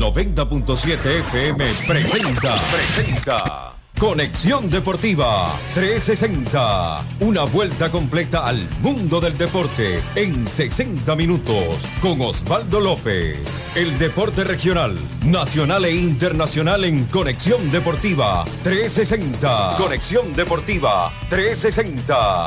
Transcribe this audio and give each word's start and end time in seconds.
90.7 0.00 0.96
FM 1.28 1.72
presenta, 1.86 2.56
presenta. 2.72 3.72
Conexión 3.98 4.70
Deportiva 4.70 5.52
360. 5.74 7.02
Una 7.20 7.44
vuelta 7.44 7.90
completa 7.90 8.46
al 8.46 8.66
mundo 8.80 9.20
del 9.20 9.36
deporte 9.36 10.00
en 10.14 10.46
60 10.46 11.14
minutos 11.16 11.86
con 12.00 12.18
Osvaldo 12.22 12.80
López. 12.80 13.40
El 13.74 13.98
deporte 13.98 14.42
regional, 14.42 14.96
nacional 15.26 15.84
e 15.84 15.94
internacional 15.94 16.84
en 16.84 17.04
Conexión 17.04 17.70
Deportiva 17.70 18.46
360. 18.62 19.76
Conexión 19.76 20.34
Deportiva 20.34 21.12
360. 21.28 22.46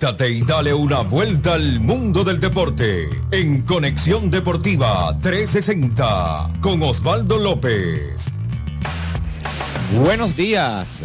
Conéctate 0.00 0.30
y 0.30 0.40
dale 0.40 0.72
una 0.72 1.00
vuelta 1.00 1.54
al 1.54 1.78
mundo 1.78 2.24
del 2.24 2.40
deporte 2.40 3.06
en 3.30 3.60
Conexión 3.62 4.30
Deportiva 4.30 5.14
360 5.20 6.54
con 6.62 6.82
Osvaldo 6.82 7.38
López. 7.38 8.34
Buenos 10.02 10.36
días. 10.38 11.04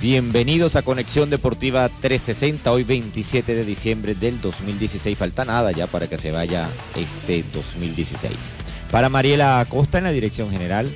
Bienvenidos 0.00 0.76
a 0.76 0.82
Conexión 0.82 1.28
Deportiva 1.28 1.90
360, 1.90 2.72
hoy 2.72 2.84
27 2.84 3.54
de 3.54 3.64
diciembre 3.66 4.14
del 4.14 4.40
2016. 4.40 5.18
Falta 5.18 5.44
nada 5.44 5.70
ya 5.72 5.86
para 5.86 6.06
que 6.06 6.16
se 6.16 6.30
vaya 6.30 6.66
este 6.96 7.44
2016. 7.52 8.32
Para 8.90 9.10
Mariela 9.10 9.60
Acosta 9.60 9.98
en 9.98 10.04
la 10.04 10.10
dirección 10.10 10.50
general, 10.50 10.90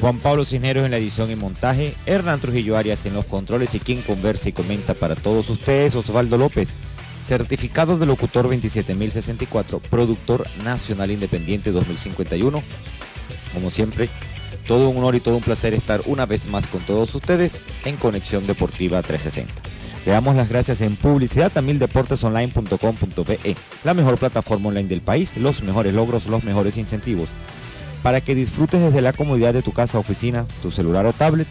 Juan 0.00 0.18
Pablo 0.18 0.44
Cisneros 0.44 0.84
en 0.84 0.90
la 0.90 0.96
edición 0.96 1.30
y 1.30 1.36
montaje, 1.36 1.94
Hernán 2.06 2.40
Trujillo 2.40 2.76
Arias 2.76 3.06
en 3.06 3.14
los 3.14 3.24
controles 3.24 3.74
y 3.74 3.80
quien 3.80 4.02
conversa 4.02 4.48
y 4.48 4.52
comenta 4.52 4.94
para 4.94 5.14
todos 5.14 5.48
ustedes, 5.48 5.94
Osvaldo 5.94 6.36
López, 6.38 6.70
certificado 7.22 7.98
de 7.98 8.06
locutor 8.06 8.48
27064, 8.48 9.80
productor 9.80 10.44
nacional 10.64 11.10
independiente 11.10 11.70
2051. 11.70 12.62
Como 13.54 13.70
siempre, 13.70 14.08
todo 14.66 14.88
un 14.88 14.96
honor 14.98 15.14
y 15.14 15.20
todo 15.20 15.36
un 15.36 15.42
placer 15.42 15.72
estar 15.74 16.02
una 16.06 16.26
vez 16.26 16.48
más 16.48 16.66
con 16.66 16.80
todos 16.80 17.14
ustedes 17.14 17.60
en 17.84 17.96
Conexión 17.96 18.46
Deportiva 18.46 19.02
360. 19.02 19.70
Le 20.04 20.10
damos 20.10 20.34
las 20.34 20.48
gracias 20.48 20.80
en 20.80 20.96
publicidad 20.96 21.56
a 21.56 21.62
mildeportesonline.com.be, 21.62 23.56
la 23.84 23.94
mejor 23.94 24.18
plataforma 24.18 24.70
online 24.70 24.88
del 24.88 25.00
país, 25.00 25.36
los 25.36 25.62
mejores 25.62 25.94
logros, 25.94 26.26
los 26.26 26.42
mejores 26.42 26.76
incentivos 26.76 27.28
para 28.02 28.20
que 28.20 28.34
disfrutes 28.34 28.80
desde 28.80 29.00
la 29.00 29.12
comodidad 29.12 29.54
de 29.54 29.62
tu 29.62 29.72
casa, 29.72 29.98
oficina, 29.98 30.46
tu 30.62 30.70
celular 30.70 31.06
o 31.06 31.12
tablet, 31.12 31.48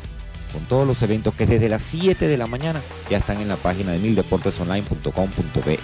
con 0.52 0.64
todos 0.66 0.86
los 0.86 1.02
eventos 1.02 1.34
que 1.34 1.46
desde 1.46 1.70
las 1.70 1.82
7 1.82 2.28
de 2.28 2.38
la 2.38 2.48
mañana 2.48 2.82
ya 3.10 3.18
están 3.18 3.40
en 3.42 3.48
la 3.48 3.56
página 3.56 3.92
de 3.94 4.00
mildeportesonline.com.be. 4.00 5.80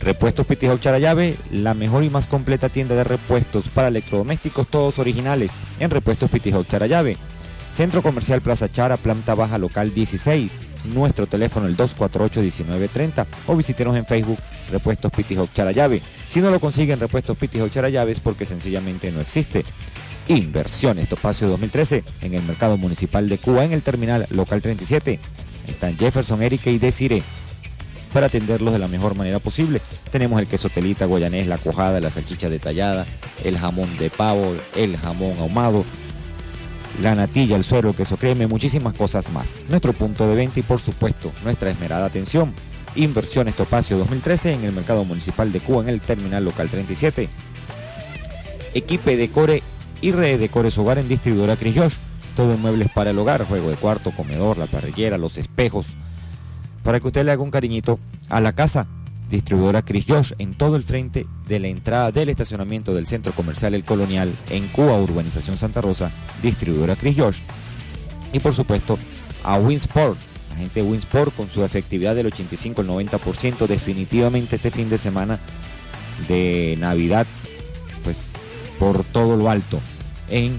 Repuestos 0.00 0.46
Pitijau 0.46 0.78
Charayave, 0.78 1.36
la 1.50 1.72
mejor 1.72 2.04
y 2.04 2.10
más 2.10 2.26
completa 2.26 2.68
tienda 2.68 2.94
de 2.94 3.04
repuestos 3.04 3.68
para 3.70 3.88
electrodomésticos, 3.88 4.68
todos 4.68 4.98
originales, 4.98 5.52
en 5.80 5.90
Repuestos 5.90 6.30
Pitijau 6.30 6.62
Charayave. 6.64 7.16
Centro 7.72 8.02
Comercial 8.02 8.42
Plaza 8.42 8.68
Chara, 8.68 8.96
planta 8.98 9.34
baja 9.34 9.56
local 9.58 9.94
16. 9.94 10.52
Nuestro 10.92 11.26
teléfono 11.26 11.66
el 11.66 11.76
248-1930 11.76 13.26
o 13.46 13.56
visítenos 13.56 13.96
en 13.96 14.04
Facebook 14.04 14.38
Repuestos 14.70 15.10
Pitijau 15.10 15.48
Charayave. 15.52 16.02
Si 16.28 16.40
no 16.40 16.50
lo 16.50 16.60
consiguen 16.60 17.00
Repuestos 17.00 17.36
Pitijau 17.36 17.68
Charayave 17.68 18.12
es 18.12 18.20
porque 18.20 18.44
sencillamente 18.44 19.12
no 19.12 19.20
existe. 19.20 19.64
Inversiones 20.28 21.08
Topacio 21.08 21.48
2013 21.48 22.02
en 22.22 22.34
el 22.34 22.42
Mercado 22.42 22.76
Municipal 22.78 23.28
de 23.28 23.38
Cuba 23.38 23.64
en 23.64 23.72
el 23.72 23.82
Terminal 23.82 24.26
Local 24.30 24.62
37. 24.62 25.20
Están 25.68 25.96
Jefferson, 25.96 26.42
Erika 26.42 26.70
y 26.70 26.78
Desire 26.78 27.22
para 28.14 28.26
atenderlos 28.26 28.72
de 28.72 28.78
la 28.78 28.86
mejor 28.86 29.16
manera 29.18 29.40
posible. 29.40 29.80
Tenemos 30.12 30.40
el 30.40 30.46
queso 30.46 30.68
telita, 30.68 31.04
guayanés, 31.04 31.48
la 31.48 31.58
cuajada, 31.58 32.00
la 32.00 32.10
salchicha 32.10 32.48
detallada, 32.48 33.04
el 33.42 33.58
jamón 33.58 33.98
de 33.98 34.08
pavo, 34.08 34.54
el 34.76 34.96
jamón 34.96 35.36
ahumado, 35.40 35.84
la 37.02 37.16
natilla, 37.16 37.56
el 37.56 37.64
suero, 37.64 37.90
el 37.90 37.96
queso 37.96 38.16
creme, 38.16 38.46
muchísimas 38.46 38.94
cosas 38.94 39.32
más. 39.32 39.48
Nuestro 39.68 39.92
punto 39.92 40.28
de 40.28 40.36
venta 40.36 40.60
y 40.60 40.62
por 40.62 40.80
supuesto 40.80 41.32
nuestra 41.42 41.70
esmerada 41.70 42.06
atención. 42.06 42.54
Inversiones 42.96 43.56
Topacio 43.56 43.98
2013 43.98 44.52
en 44.52 44.64
el 44.64 44.72
Mercado 44.72 45.04
Municipal 45.04 45.52
de 45.52 45.60
Cuba 45.60 45.82
en 45.82 45.88
el 45.88 46.00
Terminal 46.00 46.44
Local 46.44 46.68
37. 46.68 47.28
Equipe 48.74 49.16
Decore 49.16 49.62
y 50.00 50.12
Redecore 50.12 50.70
hogar 50.76 50.98
en 50.98 51.08
distribuidora 51.08 51.56
Chris 51.56 51.76
Josh. 51.76 51.94
Todo 52.36 52.54
en 52.54 52.60
muebles 52.60 52.90
para 52.92 53.10
el 53.10 53.18
hogar, 53.18 53.44
juego 53.46 53.70
de 53.70 53.76
cuarto, 53.76 54.12
comedor, 54.12 54.58
la 54.58 54.66
parrillera, 54.66 55.18
los 55.18 55.38
espejos. 55.38 55.96
Para 56.82 57.00
que 57.00 57.06
usted 57.06 57.24
le 57.24 57.32
haga 57.32 57.42
un 57.42 57.50
cariñito 57.50 57.98
a 58.28 58.40
la 58.40 58.52
casa. 58.52 58.86
Distribuidora 59.28 59.82
Chris 59.82 60.04
Josh 60.06 60.32
en 60.38 60.54
todo 60.54 60.76
el 60.76 60.82
frente 60.82 61.26
de 61.48 61.58
la 61.58 61.68
entrada 61.68 62.12
del 62.12 62.28
estacionamiento 62.28 62.94
del 62.94 63.06
Centro 63.06 63.32
Comercial 63.32 63.74
El 63.74 63.84
Colonial 63.84 64.38
en 64.50 64.66
Cuba, 64.68 65.00
Urbanización 65.00 65.58
Santa 65.58 65.80
Rosa. 65.80 66.12
Distribuidora 66.42 66.94
Chris 66.94 67.16
Josh. 67.18 67.38
Y 68.32 68.38
por 68.38 68.54
supuesto 68.54 68.98
a 69.42 69.58
Winsport. 69.58 70.33
Gente 70.56 70.82
Winsport 70.82 71.34
con 71.34 71.48
su 71.48 71.64
efectividad 71.64 72.14
del 72.14 72.26
85 72.26 72.82
al 72.82 72.88
90%. 72.88 73.66
Definitivamente 73.66 74.56
este 74.56 74.70
fin 74.70 74.88
de 74.90 74.98
semana 74.98 75.38
de 76.28 76.76
Navidad. 76.78 77.26
Pues 78.02 78.32
por 78.78 79.04
todo 79.04 79.36
lo 79.36 79.50
alto. 79.50 79.80
En 80.28 80.58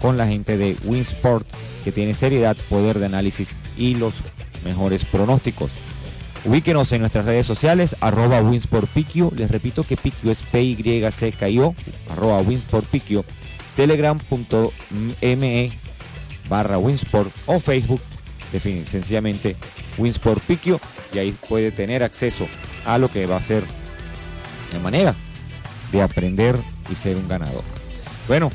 con 0.00 0.16
la 0.16 0.26
gente 0.26 0.56
de 0.56 0.76
Winsport 0.84 1.46
que 1.84 1.92
tiene 1.92 2.14
seriedad, 2.14 2.56
poder 2.68 2.98
de 2.98 3.06
análisis 3.06 3.50
y 3.76 3.94
los 3.94 4.14
mejores 4.64 5.04
pronósticos. 5.04 5.70
Ubíquenos 6.44 6.90
en 6.92 7.00
nuestras 7.02 7.26
redes 7.26 7.44
sociales, 7.46 7.96
arroba 8.00 8.40
Winsportpiquio. 8.40 9.30
Les 9.36 9.50
repito 9.50 9.84
que 9.84 9.96
Piquio 9.96 10.30
es 10.30 10.42
P-Y-C-K-I-O, 10.42 11.74
arroba 12.10 12.40
Winsportpiquio. 12.40 13.24
Telegram.me 13.76 15.70
barra 16.48 16.78
Winsport 16.78 17.30
o 17.46 17.60
Facebook, 17.60 18.00
sencillamente 18.58 19.56
Winsport 19.98 20.42
Piquio. 20.42 20.80
Y 21.12 21.18
ahí 21.18 21.32
puede 21.48 21.70
tener 21.70 22.02
acceso 22.02 22.46
a 22.86 22.98
lo 22.98 23.08
que 23.08 23.26
va 23.26 23.36
a 23.36 23.42
ser 23.42 23.62
la 24.72 24.78
manera 24.80 25.14
de 25.92 26.02
aprender 26.02 26.56
y 26.90 26.94
ser 26.94 27.16
un 27.16 27.28
ganador. 27.28 27.62
Bueno, 28.28 28.50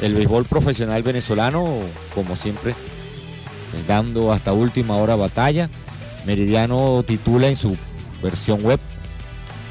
el 0.00 0.14
béisbol 0.14 0.44
profesional 0.44 1.02
venezolano, 1.02 1.66
como 2.14 2.36
siempre, 2.36 2.74
dando 3.86 4.32
hasta 4.32 4.52
última 4.52 4.96
hora 4.96 5.16
batalla. 5.16 5.68
Meridiano 6.26 7.02
titula 7.06 7.48
en 7.48 7.56
su 7.56 7.76
versión 8.22 8.62
web 8.62 8.80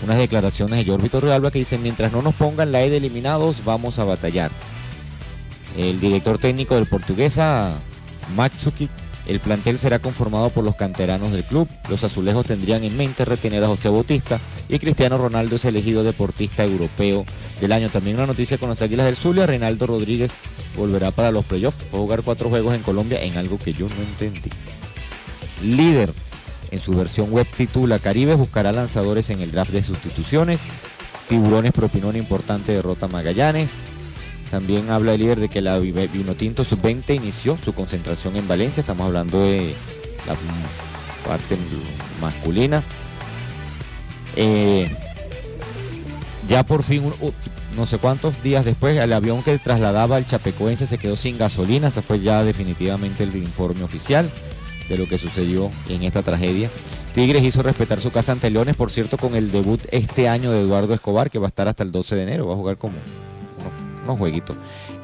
unas 0.04 0.18
declaraciones 0.18 0.78
de 0.78 0.86
George 0.86 1.04
Vitor 1.04 1.24
Realba 1.24 1.52
que 1.52 1.60
dice, 1.60 1.78
mientras 1.78 2.12
no 2.12 2.22
nos 2.22 2.36
pongan 2.36 2.72
la 2.72 2.82
E 2.82 2.96
eliminados, 2.96 3.64
vamos 3.66 4.00
a 4.00 4.04
batallar. 4.04 4.52
El 5.76 6.00
director 6.00 6.38
técnico 6.38 6.76
del 6.76 6.88
Portuguesa, 6.88 7.74
Matsuki, 8.36 8.90
el 9.28 9.40
plantel 9.40 9.78
será 9.78 10.00
conformado 10.00 10.50
por 10.50 10.64
los 10.64 10.76
canteranos 10.76 11.32
del 11.32 11.44
club. 11.44 11.68
Los 11.90 12.04
azulejos 12.04 12.46
tendrían 12.46 12.84
en 12.84 12.96
mente 12.96 13.26
retener 13.26 13.64
a 13.64 13.68
José 13.68 13.90
Bautista 13.90 14.40
y 14.70 14.80
Cristiano 14.80 15.18
Ronaldo 15.18 15.58
es 15.58 15.66
elegido 15.66 16.04
deportista 16.04 16.64
europeo 16.64 17.26
del 17.60 17.74
año. 17.74 17.90
También 17.90 18.16
una 18.16 18.28
noticia 18.28 18.58
con 18.58 18.70
las 18.70 18.82
Águilas 18.82 19.06
del 19.06 19.18
Zulia, 19.18 19.46
Reinaldo 19.46 19.86
Rodríguez 19.86 20.32
volverá 20.78 21.12
para 21.12 21.32
los 21.32 21.46
playoffs. 21.46 21.86
A 21.94 21.98
jugar 21.98 22.24
cuatro 22.24 22.50
juegos 22.50 22.74
en 22.74 22.84
Colombia 22.84 23.22
en 23.22 23.38
algo 23.38 23.60
que 23.60 23.74
yo 23.74 23.90
no 23.90 23.96
entendí. 23.96 24.50
Líder 25.64 26.14
en 26.72 26.80
su 26.80 26.94
versión 26.94 27.30
web 27.32 27.48
titula 27.56 28.00
Caribe 28.00 28.36
buscará 28.36 28.72
lanzadores 28.72 29.30
en 29.30 29.42
el 29.42 29.52
draft 29.52 29.72
de 29.72 29.84
sustituciones. 29.84 30.62
Tiburones 31.28 31.74
propinó 31.74 32.08
una 32.10 32.18
importante 32.18 32.72
derrota 32.72 33.08
a 33.08 33.10
Magallanes. 33.10 33.76
También 34.52 34.90
habla 34.90 35.14
el 35.14 35.20
líder 35.20 35.40
de 35.40 35.50
que 35.50 35.62
la 35.62 35.78
Vinotinto 35.80 36.64
Sub-20 36.64 37.16
inició 37.16 37.58
su 37.64 37.74
concentración 37.74 38.36
en 38.36 38.48
Valencia. 38.48 38.82
Estamos 38.82 39.08
hablando 39.08 39.42
de 39.42 39.74
la 40.26 40.36
parte 41.28 41.58
masculina. 42.22 42.84
Eh, 44.36 44.90
ya 46.48 46.64
por 46.64 46.84
fin, 46.84 47.04
no 47.76 47.86
sé 47.86 47.98
cuántos 47.98 48.42
días 48.42 48.64
después, 48.64 48.98
el 48.98 49.12
avión 49.12 49.44
que 49.44 49.58
trasladaba 49.58 50.16
al 50.16 50.28
Chapecoense 50.28 50.88
se 50.88 50.98
quedó 50.98 51.16
sin 51.16 51.38
gasolina. 51.38 51.90
Ese 51.90 52.02
fue 52.02 52.20
ya 52.22 52.44
definitivamente 52.44 53.24
el 53.24 53.36
informe 53.36 53.84
oficial 53.84 54.30
de 54.88 54.98
lo 54.98 55.08
que 55.08 55.18
sucedió 55.18 55.70
en 55.90 56.04
esta 56.04 56.24
tragedia. 56.24 56.70
Tigres 57.14 57.44
hizo 57.44 57.64
respetar 57.64 58.00
su 58.00 58.12
casa 58.12 58.32
ante 58.32 58.50
Leones, 58.50 58.76
por 58.76 58.92
cierto, 58.92 59.18
con 59.18 59.36
el 59.36 59.52
debut 59.52 59.82
este 59.92 60.30
año 60.30 60.52
de 60.52 60.62
Eduardo 60.62 60.94
Escobar, 60.94 61.30
que 61.30 61.40
va 61.40 61.48
a 61.48 61.50
estar 61.50 61.68
hasta 61.68 61.84
el 61.84 61.92
12 61.92 62.16
de 62.16 62.24
enero. 62.24 62.48
Va 62.48 62.54
a 62.54 62.58
jugar 62.58 62.78
como 62.78 62.96
unos, 64.08 64.18
jueguitos. 64.18 64.56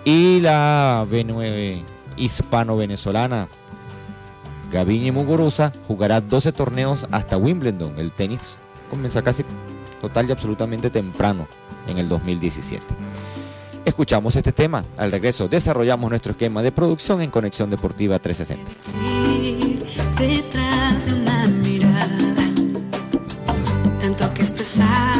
Y 0.05 0.39
la 0.41 1.05
B9 1.10 1.83
hispano-venezolana, 2.15 3.48
Gaviña 4.72 5.12
Muguruza, 5.12 5.72
jugará 5.88 6.22
12 6.22 6.51
torneos 6.51 7.07
hasta 7.12 7.38
Wimbledon. 7.38 7.93
El 7.98 8.12
tenis 8.12 8.57
comienza 8.89 9.22
casi 9.22 9.43
total 10.01 10.27
y 10.27 10.31
absolutamente 10.31 10.89
temprano 10.89 11.48
en 11.88 11.98
el 11.98 12.10
2017. 12.10 12.83
Escuchamos 13.86 14.36
este 14.36 14.51
tema. 14.51 14.83
Al 14.98 15.12
regreso 15.12 15.48
desarrollamos 15.48 16.10
nuestro 16.10 16.31
esquema 16.31 16.62
de 16.62 16.72
producción 16.72 17.22
en 17.22 17.29
Conexión 17.29 17.69
Deportiva 17.69 18.17
360. 18.19 18.72
Detrás 20.17 21.05
de 21.05 21.13
una 21.13 21.48
mirada, 21.48 22.50
tanto 24.00 24.33
que 24.33 24.41
expresar 24.41 25.12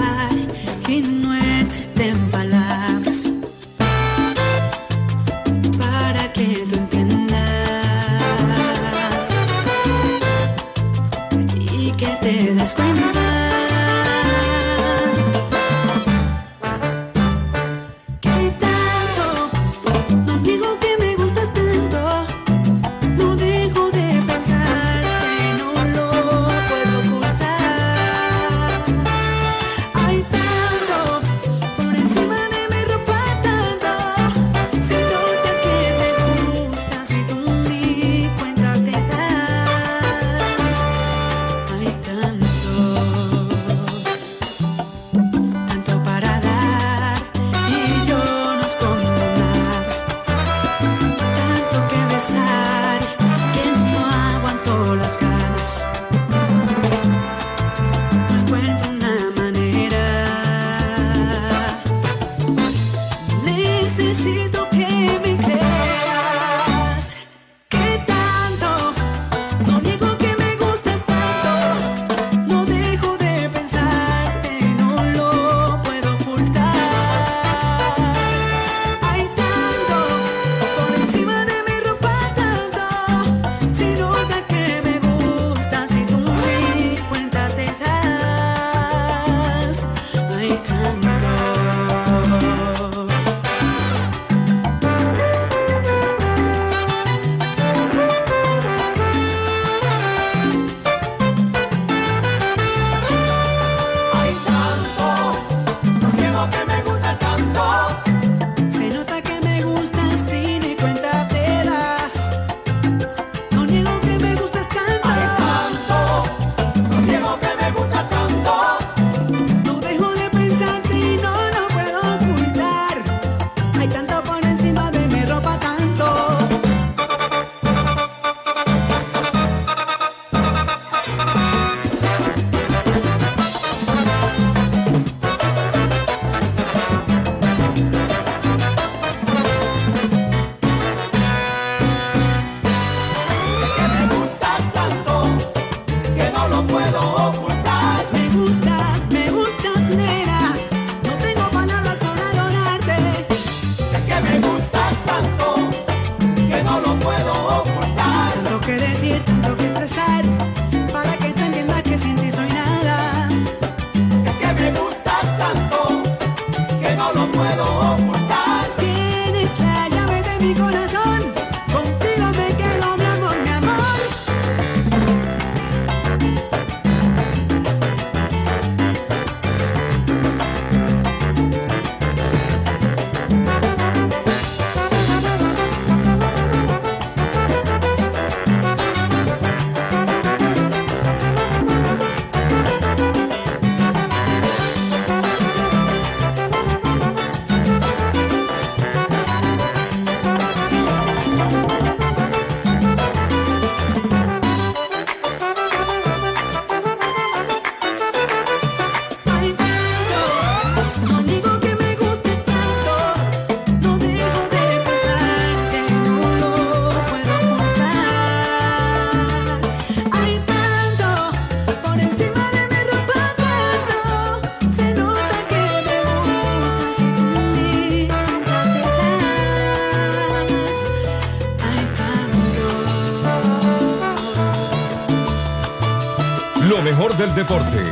deporte, 237.44 237.84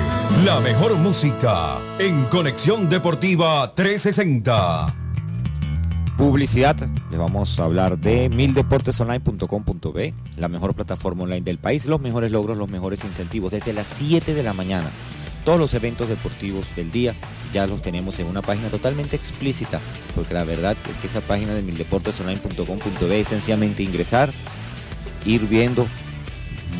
la 0.46 0.62
mejor 0.62 0.96
música 0.96 1.77
en 2.00 2.24
Conexión 2.25 2.88
Deportiva 2.88 3.75
360. 3.75 4.96
Publicidad, 6.17 6.77
les 7.10 7.20
vamos 7.20 7.60
a 7.60 7.65
hablar 7.65 7.98
de 8.00 8.29
mildeportesonline.com.b, 8.29 10.13
la 10.38 10.48
mejor 10.48 10.74
plataforma 10.74 11.24
online 11.24 11.41
del 11.41 11.58
país, 11.58 11.86
los 11.86 12.00
mejores 12.00 12.31
logros, 12.31 12.58
los 12.58 12.70
mejores 12.70 13.03
incentivos, 13.03 13.51
desde 13.51 13.74
las 13.74 13.88
7 13.88 14.34
de 14.34 14.41
la 14.41 14.53
mañana. 14.53 14.89
Todos 15.43 15.60
los 15.60 15.74
eventos 15.74 16.08
deportivos 16.08 16.74
del 16.77 16.89
día 16.89 17.13
ya 17.51 17.67
los 17.67 17.81
tenemos 17.81 18.20
en 18.20 18.27
una 18.27 18.41
página 18.41 18.70
totalmente 18.70 19.17
explícita, 19.17 19.81
porque 20.15 20.34
la 20.34 20.46
verdad 20.46 20.77
es 20.89 20.96
que 20.96 21.08
esa 21.08 21.20
página 21.20 21.53
de 21.53 21.62
mildeportesonline.com.b 21.62 23.20
es 23.20 23.27
sencillamente 23.27 23.84
ingresar, 23.84 24.29
ir 25.25 25.46
viendo, 25.50 25.86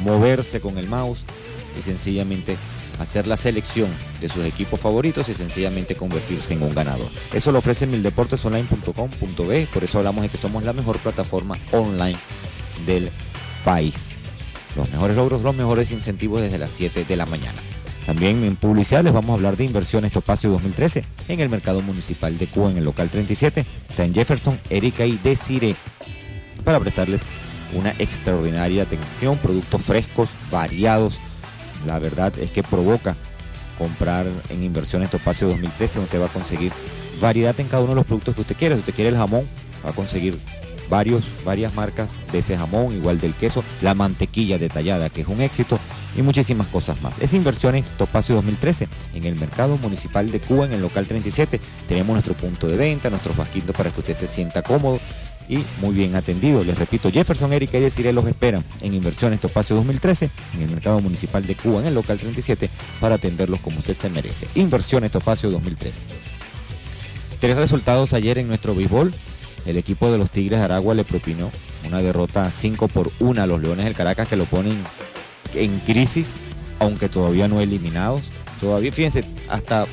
moverse 0.06 0.62
con 0.62 0.78
el 0.78 0.88
mouse 0.88 1.26
y 1.78 1.82
sencillamente 1.82 2.58
hacer 3.00 3.28
la 3.28 3.38
selección 3.38 3.90
de 4.20 4.30
sus 4.30 4.46
equipos 4.46 4.80
favoritos 4.80 5.30
y 5.30 5.34
sencillamente 5.34 5.96
convertirse 5.96 6.54
en 6.54 6.64
un 6.64 6.74
ganador. 6.74 7.08
Eso 7.34 7.52
lo 7.52 7.60
ofrece 7.60 7.88
mildeportesonline.com.b, 7.88 9.68
por 9.74 9.84
eso 9.84 9.98
hablamos 9.98 10.24
de 10.24 10.30
que 10.30 10.38
somos 10.38 10.64
la 10.64 10.74
mejor 10.74 10.98
plataforma 11.00 11.58
online 11.72 12.18
del 12.86 13.10
país. 13.64 14.12
Los 14.76 14.90
mejores 14.92 15.18
logros, 15.18 15.42
los 15.42 15.56
mejores 15.56 15.92
incentivos 15.92 16.42
desde 16.42 16.58
las 16.58 16.72
7 16.72 17.06
de 17.06 17.16
la 17.16 17.26
mañana. 17.26 17.62
También 18.06 18.44
en 18.44 18.56
publicidad 18.56 19.04
les 19.04 19.14
vamos 19.14 19.32
a 19.32 19.34
hablar 19.34 19.58
de 19.58 19.66
inversiones 19.66 20.12
Topacio 20.12 20.50
2013 20.50 21.04
en 21.28 21.40
el 21.40 21.50
mercado 21.50 21.82
municipal 21.82 22.38
de 22.38 22.48
Cuba 22.48 22.72
en 22.72 22.78
el 22.78 22.84
local 22.84 23.10
37. 23.10 23.66
Está 23.90 24.06
en 24.06 24.14
Jefferson, 24.14 24.60
Erika 24.70 25.06
y 25.06 25.18
Desire 25.18 25.76
para 26.64 26.80
prestarles 26.80 27.22
una 27.74 27.92
extraordinaria 28.00 28.84
atención, 28.84 29.38
productos 29.38 29.84
frescos, 29.84 30.30
variados. 30.52 31.20
La 31.86 32.00
verdad 32.00 32.34
es 32.40 32.52
que 32.52 32.64
provoca 32.64 33.16
comprar 33.78 34.28
en 34.50 34.64
inversiones 34.64 35.10
Topacio 35.10 35.48
2013 35.48 35.96
donde 35.96 36.06
usted 36.06 36.22
va 36.22 36.26
a 36.26 36.30
conseguir 36.30 36.72
variedad 37.20 37.60
en 37.60 37.68
cada 37.68 37.84
uno 37.84 37.92
de 37.92 37.96
los 37.96 38.06
productos 38.06 38.36
que 38.36 38.42
usted 38.42 38.56
quiera. 38.56 38.76
Si 38.76 38.82
usted 38.82 38.94
quiere 38.94 39.10
el 39.10 39.18
jamón, 39.18 39.48
va 39.86 39.90
a 39.90 39.94
conseguir 39.94 40.38
varios, 40.90 41.24
varias 41.46 41.74
marcas 41.74 42.12
de 42.32 42.40
ese 42.40 42.58
jamón, 42.58 42.94
igual 42.94 43.20
del 43.20 43.34
queso, 43.34 43.64
la 43.82 43.96
mantequilla 43.96 44.58
detallada, 44.58 45.10
que 45.10 45.22
es 45.22 45.28
un 45.28 45.42
éxito, 45.42 45.80
y 46.16 46.22
muchísimas 46.22 46.68
cosas 46.68 47.02
más. 47.02 47.14
Es 47.22 47.34
Inversiones 47.34 47.88
Topacio 47.98 48.36
2013 48.36 48.88
en 49.16 49.24
el 49.24 49.36
mercado 49.36 49.78
municipal 49.78 50.30
de 50.30 50.42
Cuba, 50.42 50.66
en 50.66 50.74
el 50.74 50.82
local 50.82 51.06
37. 51.06 51.60
Tenemos 51.88 52.14
nuestro 52.14 52.34
punto 52.34 52.68
de 52.68 52.76
venta, 52.76 53.10
nuestros 53.10 53.38
vasquitos 53.38 53.76
para 53.76 53.90
que 53.92 54.02
usted 54.02 54.16
se 54.16 54.28
sienta 54.28 54.62
cómodo 54.62 55.00
y 55.52 55.66
muy 55.82 55.94
bien 55.94 56.16
atendido. 56.16 56.64
Les 56.64 56.80
repito, 56.80 57.12
Jefferson, 57.12 57.52
Erika 57.52 57.78
y 57.78 57.82
Desiree 57.82 58.14
los 58.14 58.26
esperan 58.26 58.64
en 58.80 58.94
Inversiones 58.94 59.42
Topacio 59.42 59.76
2013 59.76 60.30
en 60.56 60.62
el 60.62 60.70
mercado 60.70 61.02
municipal 61.02 61.46
de 61.46 61.56
Cuba, 61.56 61.82
en 61.82 61.88
el 61.88 61.94
local 61.94 62.18
37, 62.18 62.70
para 63.02 63.16
atenderlos 63.16 63.60
como 63.60 63.80
usted 63.80 63.96
se 63.98 64.10
merece. 64.10 64.48
Inversiones 64.56 65.12
Topacio 65.12 65.52
2013. 65.52 66.06
Tres 67.42 67.58
resultados 67.58 68.14
ayer 68.14 68.38
en 68.38 68.48
nuestro 68.48 68.74
béisbol. 68.74 69.14
El 69.66 69.78
equipo 69.78 70.10
de 70.10 70.18
los 70.18 70.32
Tigres 70.32 70.62
Aragua 70.62 70.96
le 70.96 71.04
propinó 71.04 71.52
una 71.86 72.02
derrota 72.02 72.50
5 72.50 72.88
por 72.88 73.12
1 73.20 73.44
a 73.44 73.46
los 73.46 73.62
Leones 73.62 73.86
del 73.86 73.94
Caracas 73.94 74.30
que 74.30 74.38
lo 74.38 74.46
ponen 74.46 74.78
en 75.54 75.80
crisis, 75.80 76.28
aunque 76.80 77.10
todavía 77.10 77.50
no 77.50 77.60
eliminados. 77.60 78.22
Todavía, 78.62 78.94
fíjense, 78.94 79.26
hasta 79.50 79.86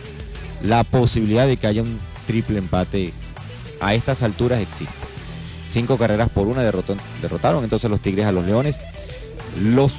la 0.62 0.84
posibilidad 0.84 1.48
de 1.48 1.56
que 1.56 1.66
haya 1.66 1.82
un 1.82 1.98
triple 2.28 2.58
empate 2.58 3.12
a 3.80 3.94
estas 3.94 4.22
alturas 4.22 4.60
existe. 4.60 5.07
Cinco 5.68 5.98
carreras 5.98 6.28
por 6.30 6.46
una 6.48 6.62
derrotó- 6.62 6.96
derrotaron 7.20 7.62
entonces 7.64 7.90
los 7.90 8.00
Tigres 8.00 8.26
a 8.26 8.32
los 8.32 8.44
Leones. 8.46 8.80
Los 9.60 9.92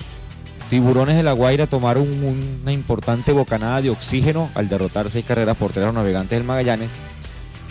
Tiburones 0.70 1.16
de 1.16 1.24
la 1.24 1.34
Guaira 1.34 1.68
tomaron 1.68 2.04
un- 2.04 2.60
una 2.62 2.72
importante 2.72 3.32
bocanada 3.32 3.82
de 3.82 3.90
oxígeno 3.90 4.50
al 4.56 4.70
derrotar 4.70 5.10
seis 5.10 5.26
carreras 5.26 5.58
por 5.58 5.72
tres 5.72 5.84
a 5.84 5.88
los 5.88 5.96
navegantes 5.96 6.38
del 6.38 6.46
Magallanes. 6.48 6.92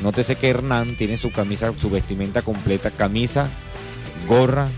Nótese 0.03 0.37
que 0.37 0.49
Hernán 0.49 0.97
tiene 0.97 1.17
su 1.17 1.33
camisa, 1.33 1.73
su 1.77 1.91
vestimenta 1.91 2.43
completa, 2.43 2.91
camisa, 2.91 3.49
gorra, 4.29 4.69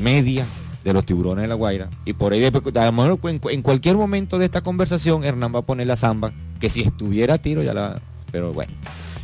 media 0.00 0.44
de 0.84 0.92
los 0.92 1.04
tiburones 1.04 1.42
de 1.42 1.48
la 1.48 1.54
Guaira. 1.54 1.88
Y 2.04 2.12
por 2.14 2.32
ahí, 2.32 2.40
después, 2.40 2.74
a 2.76 2.86
lo 2.86 2.92
mejor 2.92 3.18
en, 3.50 3.62
cualquier 3.62 3.96
momento 3.96 4.38
de 4.38 4.44
esta 4.44 4.60
conversación, 4.60 5.24
Hernán 5.24 5.54
va 5.54 5.60
a 5.60 5.66
poner 5.66 5.86
la 5.86 5.96
zamba, 5.96 6.32
que 6.60 6.68
si 6.68 6.82
estuviera 6.82 7.34
a 7.34 7.38
tiro 7.38 7.62
ya 7.62 7.74
la... 7.74 8.00
Pero 8.32 8.52
bueno. 8.52 8.72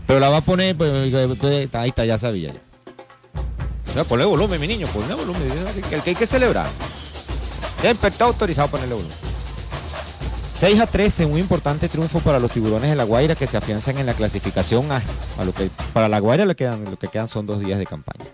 Pero 0.06 0.20
la 0.20 0.28
va 0.30 0.38
a 0.38 0.40
poner, 0.42 0.76
pues, 0.76 1.12
ahí 1.74 1.88
está, 1.88 2.04
ya 2.04 2.18
sabía. 2.18 2.52
Ya. 2.52 2.60
Ponle 4.02 4.24
volumen, 4.24 4.60
mi 4.60 4.66
niño, 4.66 4.88
ponle 4.88 5.14
volumen. 5.14 5.42
Que, 5.88 6.00
que 6.00 6.10
hay 6.10 6.16
que 6.16 6.26
celebrar. 6.26 6.66
Ya 7.82 7.90
está 7.92 8.24
autorizado 8.24 8.68
ponerle 8.68 8.94
volumen. 8.94 9.16
6 10.58 10.80
a 10.80 10.86
13, 10.86 11.26
un 11.26 11.38
importante 11.38 11.88
triunfo 11.88 12.20
para 12.20 12.38
los 12.38 12.50
tiburones 12.50 12.88
de 12.88 12.96
La 12.96 13.04
Guaira 13.04 13.34
que 13.34 13.46
se 13.46 13.56
afianzan 13.56 13.98
en 13.98 14.06
la 14.06 14.14
clasificación 14.14 14.90
a, 14.90 15.02
lo 15.44 15.52
que 15.52 15.68
para 15.92 16.08
La 16.08 16.20
Guaira 16.20 16.46
lo, 16.46 16.56
quedan, 16.56 16.84
lo 16.84 16.98
que 16.98 17.08
quedan 17.08 17.28
son 17.28 17.44
dos 17.44 17.60
días 17.60 17.78
de 17.78 17.86
campaña. 17.86 18.24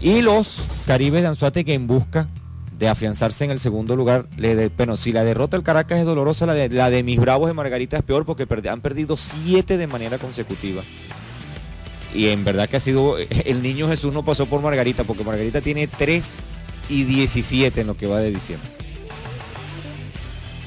Y 0.00 0.22
los 0.22 0.62
Caribes 0.86 1.22
de 1.22 1.28
Anzuate 1.28 1.64
que 1.64 1.74
en 1.74 1.86
busca 1.86 2.28
de 2.78 2.88
afianzarse 2.88 3.44
en 3.44 3.50
el 3.50 3.58
segundo 3.58 3.96
lugar, 3.96 4.26
le 4.36 4.68
bueno, 4.68 4.96
si 4.96 5.12
la 5.12 5.24
derrota 5.24 5.56
del 5.56 5.64
Caracas 5.64 5.98
es 5.98 6.06
dolorosa, 6.06 6.46
la 6.46 6.54
de, 6.54 6.68
la 6.68 6.88
de 6.88 7.02
mis 7.02 7.18
bravos 7.18 7.48
de 7.48 7.54
Margarita 7.54 7.96
es 7.96 8.04
peor 8.04 8.24
porque 8.24 8.46
han 8.70 8.80
perdido 8.80 9.16
siete 9.16 9.76
de 9.76 9.86
manera 9.88 10.18
consecutiva. 10.18 10.82
Y 12.14 12.28
en 12.28 12.44
verdad 12.44 12.68
que 12.68 12.76
ha 12.76 12.80
sido, 12.80 13.16
el 13.44 13.62
niño 13.62 13.88
Jesús 13.88 14.12
no 14.12 14.24
pasó 14.24 14.46
por 14.46 14.62
Margarita 14.62 15.04
porque 15.04 15.24
Margarita 15.24 15.60
tiene 15.60 15.86
3 15.86 16.36
y 16.88 17.04
17 17.04 17.80
en 17.80 17.86
lo 17.86 17.96
que 17.96 18.06
va 18.06 18.18
de 18.18 18.30
diciembre. 18.30 18.68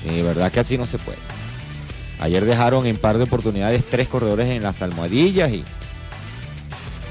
De 0.05 0.23
verdad 0.23 0.51
que 0.51 0.59
así 0.59 0.77
no 0.77 0.85
se 0.85 0.97
puede. 0.97 1.17
Ayer 2.19 2.45
dejaron 2.45 2.85
en 2.85 2.97
par 2.97 3.17
de 3.17 3.23
oportunidades 3.23 3.83
tres 3.89 4.07
corredores 4.07 4.47
en 4.49 4.61
las 4.61 4.81
almohadillas 4.81 5.51
y 5.51 5.63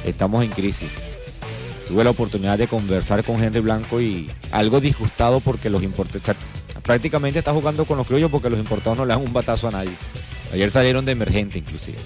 estamos 0.05 0.45
en 0.45 0.51
crisis. 0.51 0.89
Tuve 1.89 2.05
la 2.05 2.11
oportunidad 2.11 2.57
de 2.59 2.69
conversar 2.69 3.25
con 3.25 3.43
Henry 3.43 3.61
Blanco 3.61 4.01
y 4.01 4.31
algo 4.53 4.81
disgustado 4.81 5.41
porque 5.41 5.69
los 5.69 5.83
importados, 5.83 6.37
prácticamente 6.85 7.41
está 7.41 7.53
jugando 7.53 7.85
con 7.85 7.97
los 7.97 8.07
criollos 8.07 8.31
porque 8.31 8.51
los 8.51 8.61
importados 8.61 8.99
no 8.99 9.05
le 9.05 9.13
dan 9.13 9.23
un 9.23 9.33
batazo 9.33 9.67
a 9.67 9.73
nadie. 9.73 9.91
Ayer 10.53 10.71
salieron 10.71 11.05
de 11.05 11.13
emergente 11.13 11.59
inclusive. 11.59 11.99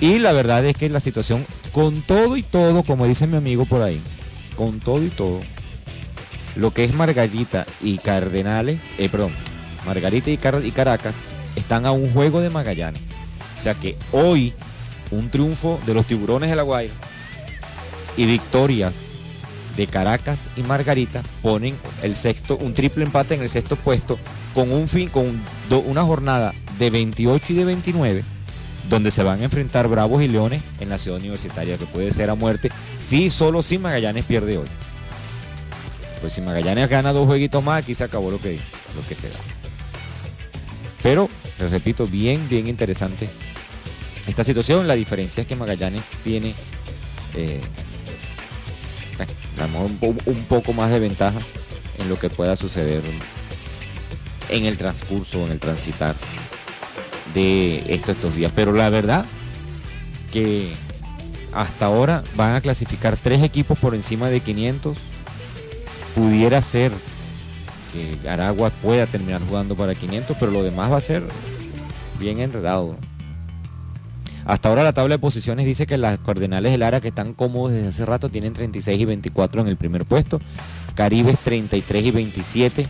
Y 0.00 0.18
la 0.18 0.32
verdad 0.32 0.64
es 0.66 0.76
que 0.76 0.88
la 0.88 1.00
situación, 1.00 1.44
con 1.72 2.02
todo 2.02 2.36
y 2.36 2.42
todo, 2.42 2.82
como 2.82 3.06
dice 3.06 3.26
mi 3.26 3.36
amigo 3.36 3.64
por 3.64 3.82
ahí, 3.82 4.00
con 4.56 4.78
todo 4.78 5.02
y 5.02 5.08
todo, 5.08 5.40
lo 6.54 6.70
que 6.72 6.84
es 6.84 6.92
Margarita 6.94 7.66
y 7.82 7.98
Cardenales, 7.98 8.80
eh, 8.98 9.08
perdón, 9.08 9.30
Margarita 9.86 10.30
y, 10.30 10.36
Car- 10.36 10.64
y 10.64 10.70
Caracas 10.70 11.14
están 11.54 11.86
a 11.86 11.92
un 11.92 12.12
juego 12.12 12.40
de 12.40 12.50
Magallanes. 12.50 13.00
O 13.58 13.62
sea 13.62 13.74
que 13.74 13.96
hoy 14.12 14.52
un 15.10 15.30
triunfo 15.30 15.80
de 15.86 15.94
los 15.94 16.06
tiburones 16.06 16.50
de 16.50 16.56
la 16.56 16.62
Guaira 16.62 16.92
y 18.16 18.26
victorias 18.26 18.92
de 19.76 19.86
Caracas 19.86 20.40
y 20.56 20.62
Margarita 20.62 21.22
ponen 21.42 21.76
el 22.02 22.16
sexto, 22.16 22.56
un 22.58 22.74
triple 22.74 23.04
empate 23.04 23.34
en 23.34 23.42
el 23.42 23.48
sexto 23.48 23.76
puesto 23.76 24.18
con 24.54 24.72
un 24.72 24.88
fin, 24.88 25.08
con 25.08 25.40
una 25.86 26.02
jornada 26.02 26.52
de 26.78 26.90
28 26.90 27.52
y 27.52 27.56
de 27.56 27.64
29 27.64 28.24
donde 28.88 29.10
se 29.10 29.22
van 29.22 29.40
a 29.40 29.44
enfrentar 29.44 29.88
Bravos 29.88 30.22
y 30.22 30.28
Leones 30.28 30.62
en 30.80 30.88
la 30.88 30.98
ciudad 30.98 31.18
universitaria, 31.18 31.76
que 31.78 31.86
puede 31.86 32.12
ser 32.12 32.30
a 32.30 32.34
muerte, 32.34 32.70
si 33.00 33.30
solo 33.30 33.62
si 33.62 33.78
Magallanes 33.78 34.24
pierde 34.24 34.58
hoy. 34.58 34.66
Pues 36.20 36.32
si 36.32 36.40
Magallanes 36.40 36.88
gana 36.88 37.12
dos 37.12 37.26
jueguitos 37.26 37.62
más, 37.62 37.82
aquí 37.82 37.94
se 37.94 38.04
acabó 38.04 38.30
lo 38.30 38.40
que, 38.40 38.58
lo 38.94 39.06
que 39.08 39.14
se 39.14 39.28
da. 39.28 39.36
Pero, 41.02 41.28
les 41.58 41.70
repito, 41.70 42.06
bien, 42.06 42.48
bien 42.48 42.68
interesante 42.68 43.28
esta 44.26 44.44
situación. 44.44 44.88
La 44.88 44.94
diferencia 44.94 45.42
es 45.42 45.46
que 45.46 45.56
Magallanes 45.56 46.02
tiene 46.24 46.54
eh, 47.34 47.60
un 50.26 50.44
poco 50.48 50.72
más 50.72 50.90
de 50.90 50.98
ventaja 50.98 51.38
en 51.98 52.08
lo 52.08 52.18
que 52.18 52.30
pueda 52.30 52.56
suceder 52.56 53.02
en 54.48 54.64
el 54.64 54.76
transcurso, 54.76 55.44
en 55.44 55.52
el 55.52 55.58
transitar 55.58 56.14
de 57.36 57.94
esto 57.94 58.12
estos 58.12 58.34
días. 58.34 58.50
Pero 58.54 58.72
la 58.72 58.88
verdad 58.90 59.24
que 60.32 60.72
hasta 61.52 61.86
ahora 61.86 62.24
van 62.34 62.54
a 62.54 62.60
clasificar 62.60 63.16
tres 63.16 63.42
equipos 63.42 63.78
por 63.78 63.94
encima 63.94 64.28
de 64.28 64.40
500. 64.40 64.96
Pudiera 66.14 66.62
ser 66.62 66.92
que 67.92 68.28
Aragua 68.28 68.70
pueda 68.70 69.06
terminar 69.06 69.42
jugando 69.46 69.76
para 69.76 69.94
500, 69.94 70.36
pero 70.40 70.50
lo 70.50 70.62
demás 70.62 70.90
va 70.90 70.96
a 70.96 71.00
ser 71.00 71.22
bien 72.18 72.40
enredado. 72.40 72.96
Hasta 74.46 74.68
ahora 74.68 74.84
la 74.84 74.92
tabla 74.92 75.16
de 75.16 75.18
posiciones 75.18 75.66
dice 75.66 75.86
que 75.86 75.98
las 75.98 76.18
Cardenales 76.20 76.70
del 76.70 76.80
Lara 76.80 77.00
que 77.00 77.08
están 77.08 77.34
cómodos 77.34 77.72
desde 77.72 77.88
hace 77.88 78.06
rato 78.06 78.30
tienen 78.30 78.52
36 78.52 78.98
y 78.98 79.04
24 79.04 79.60
en 79.60 79.68
el 79.68 79.76
primer 79.76 80.06
puesto. 80.06 80.40
Caribes 80.94 81.38
33 81.40 82.04
y 82.04 82.10
27. 82.12 82.86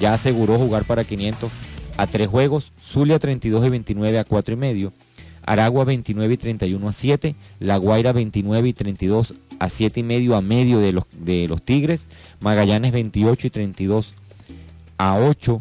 Ya 0.00 0.12
aseguró 0.12 0.58
jugar 0.58 0.84
para 0.84 1.04
500 1.04 1.50
a 1.98 2.06
tres 2.06 2.28
juegos. 2.28 2.72
Zulia 2.82 3.18
32 3.18 3.66
y 3.66 3.68
29 3.68 4.18
a 4.18 4.24
4 4.24 4.54
y 4.54 4.56
medio. 4.56 4.92
Aragua 5.44 5.84
29 5.84 6.34
y 6.34 6.36
31 6.38 6.88
a 6.88 6.92
7. 6.92 7.34
La 7.60 7.76
Guaira 7.76 8.12
29 8.12 8.68
y 8.68 8.72
32 8.72 9.34
a 9.58 9.68
7 9.68 10.00
y 10.00 10.02
medio 10.02 10.34
a 10.36 10.40
medio 10.40 10.78
de 10.78 10.92
los, 10.92 11.04
de 11.18 11.46
los 11.48 11.60
Tigres. 11.62 12.06
Magallanes 12.40 12.92
28 12.92 13.46
y 13.46 13.50
32 13.50 14.14
a 14.96 15.16
8 15.18 15.60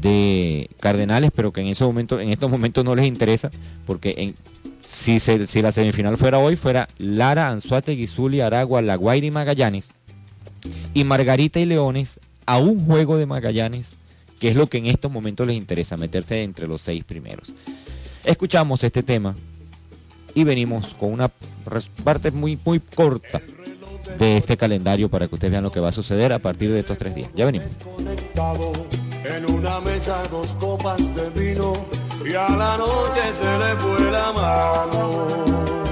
de 0.00 0.68
Cardenales, 0.80 1.30
pero 1.34 1.52
que 1.52 1.60
en, 1.62 1.68
ese 1.68 1.84
momento, 1.84 2.20
en 2.20 2.30
estos 2.30 2.50
momentos 2.50 2.84
no 2.84 2.94
les 2.94 3.06
interesa, 3.06 3.50
porque 3.86 4.34
si, 4.80 5.20
se- 5.20 5.46
si 5.46 5.62
la 5.62 5.72
semifinal 5.72 6.16
fuera 6.18 6.38
hoy, 6.38 6.56
fuera 6.56 6.88
Lara, 6.98 7.48
Anzuate, 7.48 8.06
Zuli, 8.06 8.40
Aragua, 8.40 8.82
La 8.82 8.96
Guaira 8.96 9.26
y 9.26 9.30
Magallanes, 9.30 9.90
y 10.92 11.04
Margarita 11.04 11.60
y 11.60 11.64
Leones 11.64 12.20
a 12.44 12.58
un 12.58 12.84
juego 12.84 13.16
de 13.16 13.26
Magallanes, 13.26 13.96
que 14.38 14.48
es 14.48 14.56
lo 14.56 14.66
que 14.66 14.78
en 14.78 14.86
estos 14.86 15.10
momentos 15.10 15.46
les 15.46 15.56
interesa, 15.56 15.96
meterse 15.96 16.42
entre 16.42 16.66
los 16.66 16.80
seis 16.80 17.04
primeros. 17.04 17.54
Escuchamos 18.24 18.82
este 18.84 19.02
tema 19.02 19.34
y 20.34 20.44
venimos 20.44 20.94
con 20.98 21.12
una 21.12 21.30
parte 22.04 22.30
muy, 22.30 22.58
muy 22.64 22.80
corta 22.80 23.40
de 24.18 24.36
este 24.36 24.56
calendario 24.56 25.08
para 25.08 25.28
que 25.28 25.34
ustedes 25.34 25.50
vean 25.50 25.64
lo 25.64 25.72
que 25.72 25.80
va 25.80 25.88
a 25.88 25.92
suceder 25.92 26.32
a 26.32 26.38
partir 26.38 26.70
de 26.70 26.80
estos 26.80 26.98
tres 26.98 27.14
días. 27.14 27.30
Ya 27.34 27.46
venimos. 27.46 27.78
En 29.24 29.50
una 29.50 29.80
mesa 29.80 30.22
dos 30.30 30.52
copas 30.54 30.98
de 31.14 31.30
vino 31.30 31.72
y 32.24 32.34
a 32.34 32.48
la 32.48 32.76
noche 32.76 33.22
se 33.40 33.58
le 33.58 33.76
fue 33.76 34.10
la 34.10 34.32
mano. 34.32 35.85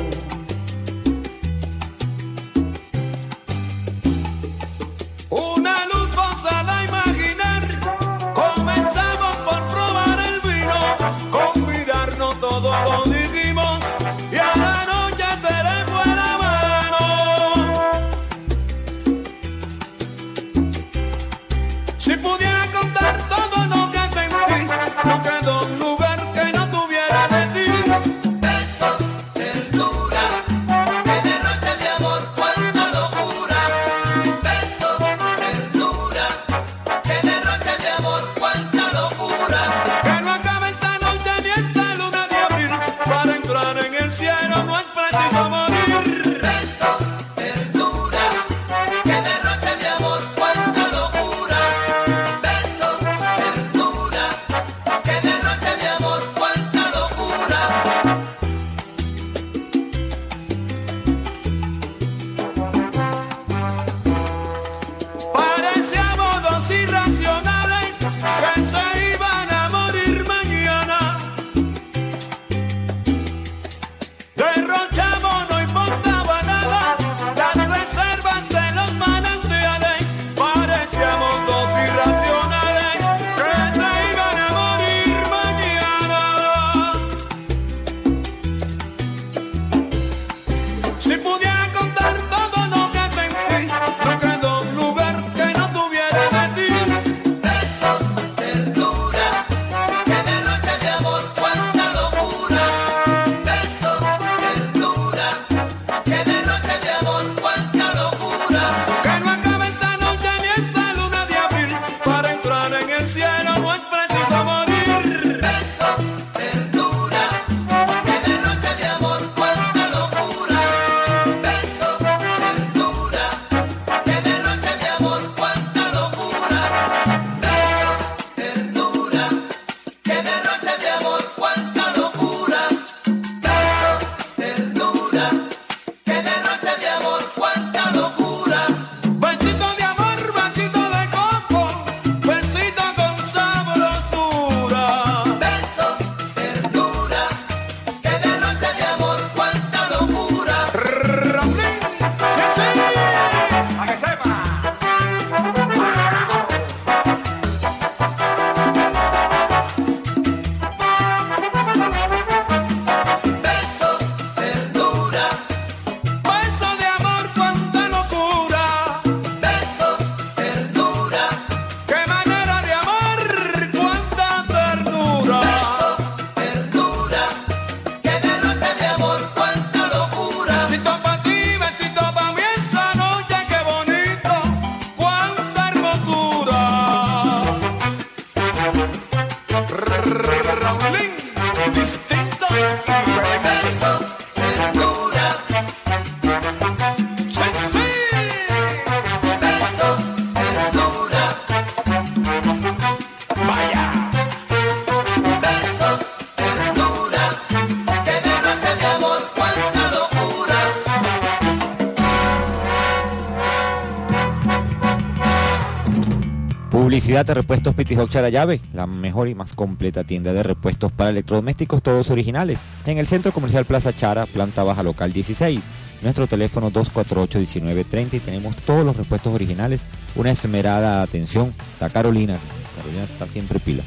De 217.14 217.32
repuestos 217.32 217.76
Pitihawk 217.76 218.10
Charayave, 218.10 218.60
la 218.72 218.88
mejor 218.88 219.28
y 219.28 219.36
más 219.36 219.52
completa 219.52 220.02
tienda 220.02 220.32
de 220.32 220.42
repuestos 220.42 220.90
para 220.90 221.10
electrodomésticos, 221.10 221.80
todos 221.80 222.10
originales. 222.10 222.60
En 222.86 222.98
el 222.98 223.06
Centro 223.06 223.30
Comercial 223.30 223.64
Plaza 223.66 223.92
Chara, 223.92 224.26
planta 224.26 224.64
baja 224.64 224.82
local 224.82 225.12
16. 225.12 225.60
Nuestro 226.02 226.26
teléfono 226.26 226.72
248-1930 226.72 228.14
y 228.14 228.18
tenemos 228.18 228.56
todos 228.56 228.84
los 228.84 228.96
repuestos 228.96 229.32
originales. 229.32 229.84
Una 230.16 230.32
esmerada 230.32 231.02
atención. 231.02 231.54
Está 231.74 231.88
Carolina. 231.88 232.36
Carolina 232.76 233.04
está 233.04 233.28
siempre 233.28 233.60
pila. 233.60 233.84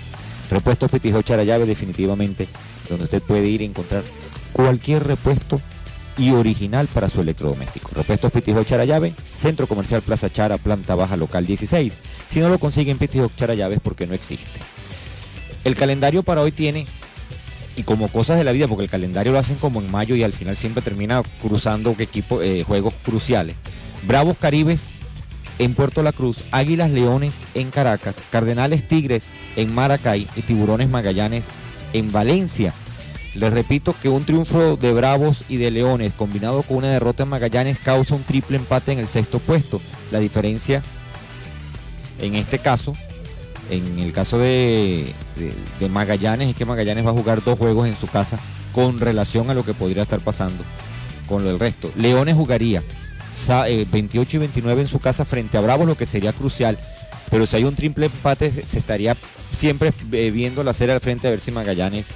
Repuestos 0.49 0.89
Charayave, 1.25 1.65
definitivamente, 1.65 2.47
donde 2.89 3.03
usted 3.03 3.21
puede 3.21 3.49
ir 3.49 3.61
y 3.61 3.65
encontrar 3.65 4.03
cualquier 4.53 5.05
repuesto 5.05 5.59
y 6.17 6.32
original 6.32 6.88
para 6.88 7.10
su 7.10 7.21
electrodoméstico. 7.21 7.91
Repuestos 7.93 8.32
Pitijo 8.32 8.63
Charayave, 8.63 9.12
Centro 9.12 9.67
Comercial 9.67 10.01
Plaza 10.01 10.32
Chara, 10.32 10.58
planta 10.58 10.95
baja 10.95 11.17
local 11.17 11.45
16. 11.45 11.93
Si 12.30 12.39
no 12.39 12.49
lo 12.49 12.60
consiguen 12.60 12.97
Pitijo 12.97 13.30
Charayave 13.36 13.75
es 13.75 13.82
porque 13.82 14.08
no 14.08 14.13
existe. 14.13 14.60
El 15.63 15.75
calendario 15.75 16.23
para 16.23 16.41
hoy 16.41 16.51
tiene, 16.51 16.86
y 17.75 17.84
como 17.84 18.08
cosas 18.08 18.38
de 18.38 18.43
la 18.43 18.51
vida, 18.51 18.67
porque 18.67 18.84
el 18.84 18.89
calendario 18.89 19.32
lo 19.32 19.39
hacen 19.39 19.58
como 19.58 19.82
en 19.82 19.91
mayo 19.91 20.15
y 20.15 20.23
al 20.23 20.34
final 20.34 20.56
siempre 20.56 20.82
termina 20.82 21.21
cruzando 21.41 21.95
equipo, 21.99 22.41
eh, 22.41 22.63
juegos 22.63 22.93
cruciales. 23.03 23.56
Bravos 24.08 24.38
Caribes 24.39 24.91
en 25.60 25.73
Puerto 25.73 26.03
La 26.03 26.12
Cruz, 26.12 26.38
Águilas 26.51 26.91
Leones 26.91 27.36
en 27.53 27.71
Caracas, 27.71 28.17
Cardenales 28.30 28.88
Tigres 28.88 29.32
en 29.56 29.73
Maracay 29.73 30.27
y 30.36 30.41
Tiburones 30.41 30.89
Magallanes 30.89 31.45
en 31.93 32.12
Valencia. 32.12 32.73
Les 33.38 33.54
repito 33.54 33.93
que 34.02 34.10
un 34.10 34.23
triunfo 34.23 34.78
de 34.78 34.93
Bravos 34.93 35.43
y 35.47 35.58
de 35.58 35.69
Leones 35.71 36.13
combinado 36.13 36.63
con 36.63 36.78
una 36.78 36.88
derrota 36.89 37.23
en 37.23 37.30
Magallanes 37.30 37.78
causa 37.78 38.15
un 38.15 38.23
triple 38.23 38.58
empate 38.58 38.91
en 38.93 39.00
el 39.00 39.08
sexto 39.08 39.39
puesto. 39.39 39.80
La 40.12 40.19
diferencia 40.19 40.82
en 42.19 42.34
este 42.34 42.58
caso, 42.58 42.95
en 43.69 44.00
el 44.00 44.12
caso 44.12 44.39
de, 44.39 45.13
Magallanes, 45.91 46.50
es 46.50 46.56
que 46.56 46.65
Magallanes 46.65 47.06
va 47.06 47.12
a 47.12 47.13
jugar 47.13 47.43
dos 47.43 47.60
juegos 47.60 47.88
en 47.88 47.95
su 47.95 48.08
casa 48.08 48.39
con 48.73 49.00
relación 49.00 49.50
a 49.52 49.54
lo 49.54 49.63
que 49.63 49.73
podría 49.76 50.02
estar 50.04 50.19
pasando 50.19 50.63
con 51.28 51.43
lo 51.43 51.50
del 51.50 51.60
resto. 51.60 51.91
Leones 51.95 52.36
jugaría 52.36 52.82
sa- 53.32 53.69
eh, 53.69 53.86
28 53.91 54.38
y 54.38 54.39
29 54.39 54.82
en 54.82 54.88
su 54.88 55.00
casa 55.00 55.26
frente 55.26 55.58
a 55.58 55.62
Bravos, 55.62 55.86
lo 55.86 55.95
que 55.97 56.06
sería 56.08 56.34
crucial. 56.34 56.78
Pero 57.30 57.45
si 57.45 57.58
hay 57.58 57.65
un 57.65 57.76
triple 57.76 58.08
empate, 58.08 58.50
se 58.52 58.65
se 58.65 58.80
estaría 58.80 59.15
siempre 59.56 59.91
eh, 60.12 60.32
viendo 60.32 60.63
la 60.63 60.73
serie 60.73 60.95
al 60.95 61.02
frente 61.02 61.28
a 61.28 61.32
ver 61.32 61.39
si 61.39 61.52
Magallanes 61.52 62.08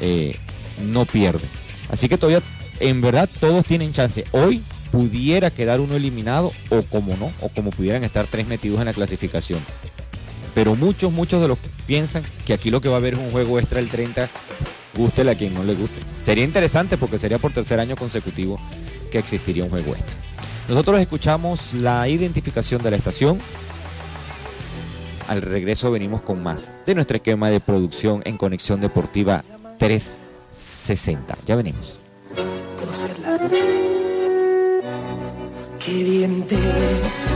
eh, 0.00 0.36
no 0.82 1.04
pierde. 1.06 1.46
Así 1.90 2.08
que 2.08 2.18
todavía, 2.18 2.42
en 2.80 3.00
verdad, 3.00 3.28
todos 3.40 3.64
tienen 3.64 3.92
chance. 3.92 4.24
Hoy 4.32 4.62
pudiera 4.90 5.50
quedar 5.50 5.80
uno 5.80 5.96
eliminado, 5.96 6.52
o 6.70 6.82
como 6.82 7.16
no, 7.16 7.30
o 7.40 7.48
como 7.48 7.70
pudieran 7.70 8.04
estar 8.04 8.26
tres 8.26 8.46
metidos 8.46 8.80
en 8.80 8.86
la 8.86 8.92
clasificación. 8.92 9.60
Pero 10.54 10.74
muchos, 10.74 11.12
muchos 11.12 11.40
de 11.40 11.48
los 11.48 11.58
piensan 11.86 12.24
que 12.44 12.52
aquí 12.52 12.70
lo 12.70 12.80
que 12.80 12.88
va 12.88 12.96
a 12.96 12.98
haber 12.98 13.14
es 13.14 13.20
un 13.20 13.30
juego 13.30 13.58
extra 13.58 13.80
el 13.80 13.88
30, 13.88 14.28
gústele 14.96 15.30
a 15.30 15.34
quien 15.34 15.54
no 15.54 15.62
le 15.62 15.74
guste. 15.74 16.00
Sería 16.20 16.44
interesante 16.44 16.96
porque 16.96 17.18
sería 17.18 17.38
por 17.38 17.52
tercer 17.52 17.78
año 17.78 17.96
consecutivo 17.96 18.58
que 19.10 19.18
existiría 19.18 19.64
un 19.64 19.70
juego 19.70 19.94
extra. 19.94 20.16
Nosotros 20.68 21.00
escuchamos 21.00 21.74
la 21.74 22.08
identificación 22.08 22.82
de 22.82 22.90
la 22.90 22.96
estación. 22.96 23.38
Al 25.28 25.42
regreso 25.42 25.90
venimos 25.90 26.22
con 26.22 26.42
más 26.42 26.72
de 26.86 26.94
nuestro 26.94 27.16
esquema 27.16 27.48
de 27.50 27.60
producción 27.60 28.22
en 28.24 28.36
Conexión 28.36 28.80
Deportiva 28.80 29.42
360. 29.80 31.36
Ya 31.46 31.56
venimos. 31.56 31.94
Qué 35.82 36.04
bien 36.04 36.42
te 36.46 36.54
ves, 36.54 37.34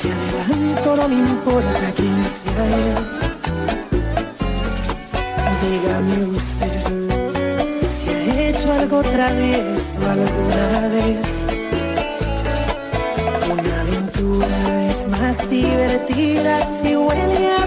te 0.00 0.10
adelanto, 0.10 0.96
no 0.96 1.08
me 1.08 1.16
importa 1.16 1.92
quién 1.94 2.24
sea. 2.24 2.96
Dígame 5.60 6.24
usted 6.34 6.80
si 7.98 8.08
ha 8.08 8.48
hecho 8.48 8.72
algo 8.72 9.02
travieso 9.02 9.98
alguna 10.08 10.88
vez. 10.88 11.28
Una 13.52 13.80
aventura 13.82 14.90
es 14.90 15.08
más 15.08 15.50
divertida 15.50 16.66
si 16.80 16.96
huele 16.96 17.50
a. 17.50 17.64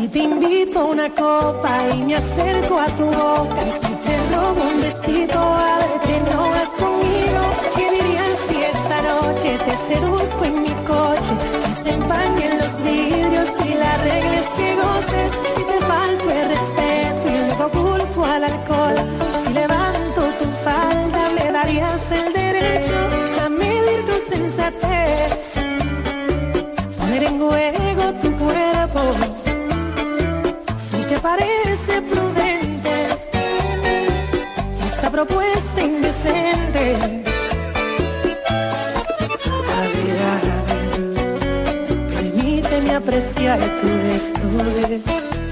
Si 0.00 0.06
te 0.06 0.20
invito 0.20 0.78
a 0.78 0.84
una 0.84 1.08
copa 1.10 1.88
y 1.92 2.02
me 2.02 2.14
acerco 2.14 2.78
a 2.78 2.86
tu 2.86 3.04
boca 3.04 3.66
y 3.66 3.70
si 3.70 3.92
te 4.04 4.16
robo 4.32 4.62
un 4.62 4.80
besito, 4.80 5.40
ábrete, 5.40 6.20
no 6.30 6.50
vas 6.50 6.68
conmigo. 6.78 7.40
¿Qué 7.74 7.90
dirías 7.90 8.36
si 8.48 8.62
esta 8.62 9.02
noche 9.02 9.58
te 9.58 9.94
seduzco 9.94 10.44
en 10.44 10.62
mi 10.62 10.74
coche? 10.86 11.32
Que 11.64 11.82
se 11.82 11.90
empañen 11.94 12.58
los 12.58 12.82
vidrios 12.84 13.07
apreciar 43.48 43.80
tu 43.80 43.86
desnudez. 43.86 45.02
Relájate, 45.04 45.47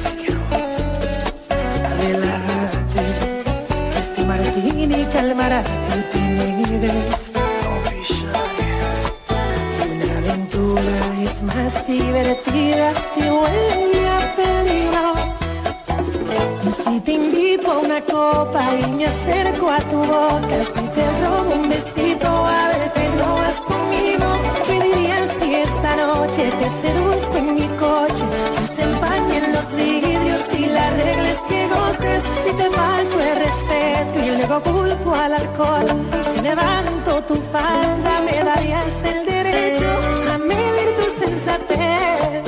luego 34.49 34.63
culpo 34.63 35.15
al 35.15 35.33
alcohol. 35.33 35.87
Si 36.35 36.43
levanto 36.43 37.23
tu 37.25 37.35
falda, 37.53 38.21
me 38.25 38.45
darías 38.45 38.95
el 39.05 39.27
derecho 39.27 39.87
a 40.33 40.39
medir 40.39 40.89
tu 40.99 41.25
sensatez. 41.25 42.43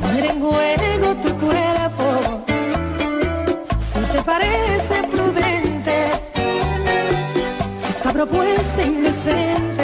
Poner 0.00 0.24
en 0.24 0.40
juego 0.40 1.14
tu 1.16 1.30
cuerpo 1.44 2.06
si 3.78 4.00
te 4.12 4.22
parece 4.22 5.02
prudente 5.10 5.96
esta 7.88 8.12
propuesta 8.12 8.82
indecente. 8.82 9.75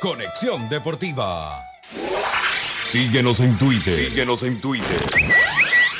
Conexión 0.00 0.68
Deportiva. 0.68 1.62
Síguenos 2.90 3.38
en 3.38 3.56
Twitter. 3.56 4.08
Síguenos 4.10 4.42
en 4.42 4.60
Twitter. 4.60 5.00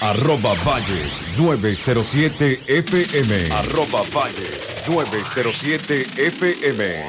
Arroba 0.00 0.54
Valles 0.64 1.34
907 1.38 2.60
FM. 2.66 3.52
Arroba 3.52 4.02
Valles 4.12 4.60
907 4.88 6.06
FM. 6.16 7.04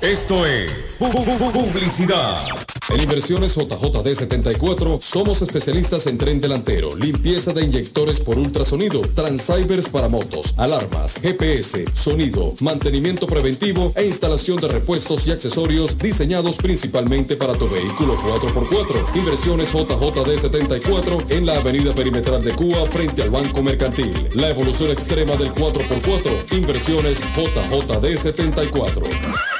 Esto 0.00 0.46
es 0.46 0.98
pu- 1.00 1.10
pu- 1.10 1.38
pu- 1.38 1.52
publicidad. 1.52 2.63
En 2.90 3.00
Inversiones 3.00 3.54
JJD 3.54 4.14
74 4.14 4.98
somos 5.00 5.40
especialistas 5.40 6.06
en 6.06 6.18
tren 6.18 6.40
delantero, 6.40 6.94
limpieza 6.94 7.52
de 7.52 7.64
inyectores 7.64 8.20
por 8.20 8.38
ultrasonido, 8.38 9.00
transceivers 9.14 9.88
para 9.88 10.08
motos, 10.08 10.54
alarmas, 10.58 11.14
GPS, 11.14 11.86
sonido, 11.94 12.54
mantenimiento 12.60 13.26
preventivo 13.26 13.92
e 13.96 14.04
instalación 14.04 14.60
de 14.60 14.68
repuestos 14.68 15.26
y 15.26 15.32
accesorios 15.32 15.96
diseñados 15.98 16.56
principalmente 16.56 17.36
para 17.36 17.54
tu 17.54 17.68
vehículo 17.68 18.16
4x4. 18.18 19.16
Inversiones 19.16 19.72
JJD 19.72 20.40
74 20.40 21.18
en 21.30 21.46
la 21.46 21.56
avenida 21.56 21.94
perimetral 21.94 22.44
de 22.44 22.54
Cuba 22.54 22.84
frente 22.86 23.22
al 23.22 23.30
Banco 23.30 23.62
Mercantil. 23.62 24.28
La 24.34 24.50
evolución 24.50 24.90
extrema 24.90 25.36
del 25.36 25.54
4x4. 25.54 26.52
Inversiones 26.52 27.20
JJD 27.20 28.18
74. 28.18 29.53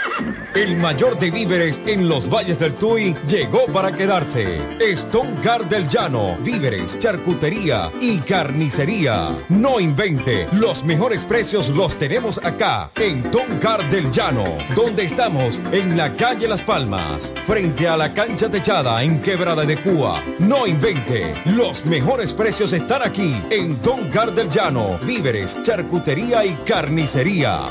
El 0.55 0.77
mayor 0.77 1.19
de 1.19 1.33
víveres 1.33 1.81
en 1.85 2.09
los 2.09 2.31
valles 2.31 2.61
del 2.61 2.75
Tuy 2.75 3.13
llegó 3.27 3.67
para 3.73 3.91
quedarse. 3.91 4.61
Stone 4.79 5.41
Car 5.43 5.69
del 5.69 5.89
Llano, 5.89 6.37
víveres, 6.43 6.97
charcutería 7.01 7.91
y 8.01 8.19
carnicería. 8.19 9.37
No 9.49 9.81
invente, 9.81 10.47
los 10.53 10.85
mejores 10.85 11.25
precios 11.25 11.71
los 11.71 11.99
tenemos 11.99 12.39
acá 12.39 12.89
en 13.01 13.29
Toncar 13.33 13.83
del 13.91 14.13
Llano, 14.13 14.45
donde 14.77 15.03
estamos 15.03 15.61
en 15.73 15.97
la 15.97 16.15
calle 16.15 16.47
Las 16.47 16.63
Palmas, 16.63 17.33
frente 17.47 17.89
a 17.89 17.97
la 17.97 18.15
cancha 18.15 18.49
techada 18.49 19.03
en 19.03 19.21
Quebrada 19.21 19.65
de 19.65 19.77
Cuba. 19.77 20.23
No 20.39 20.69
invente, 20.69 21.35
los 21.47 21.85
mejores 21.85 22.33
precios 22.33 22.73
están 22.73 23.03
aquí 23.03 23.35
en 23.51 23.77
Toncar 23.79 24.33
del 24.33 24.49
Llano, 24.49 25.01
víveres, 25.05 25.61
charcutería 25.65 26.47
y 26.47 26.55
carnicería. 26.65 27.63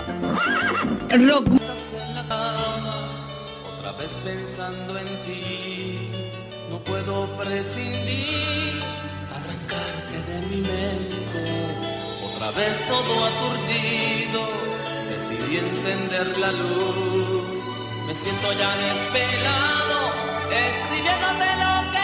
Vez 4.03 4.15
pensando 4.15 4.97
en 4.97 5.07
ti, 5.23 6.09
no 6.69 6.77
puedo 6.79 7.25
prescindir, 7.37 8.81
arrancarte 9.37 10.17
de 10.29 10.37
mi 10.49 10.61
mente. 10.61 11.43
Otra 12.27 12.51
vez 12.51 12.73
todo 12.89 13.13
aturdido, 13.31 14.41
decidí 15.13 15.57
encender 15.57 16.37
la 16.37 16.51
luz. 16.51 17.59
Me 18.07 18.13
siento 18.13 18.51
ya 18.61 18.71
desvelado, 18.85 19.99
escribiéndote 20.51 21.49
lo 21.63 21.73
que 21.93 22.02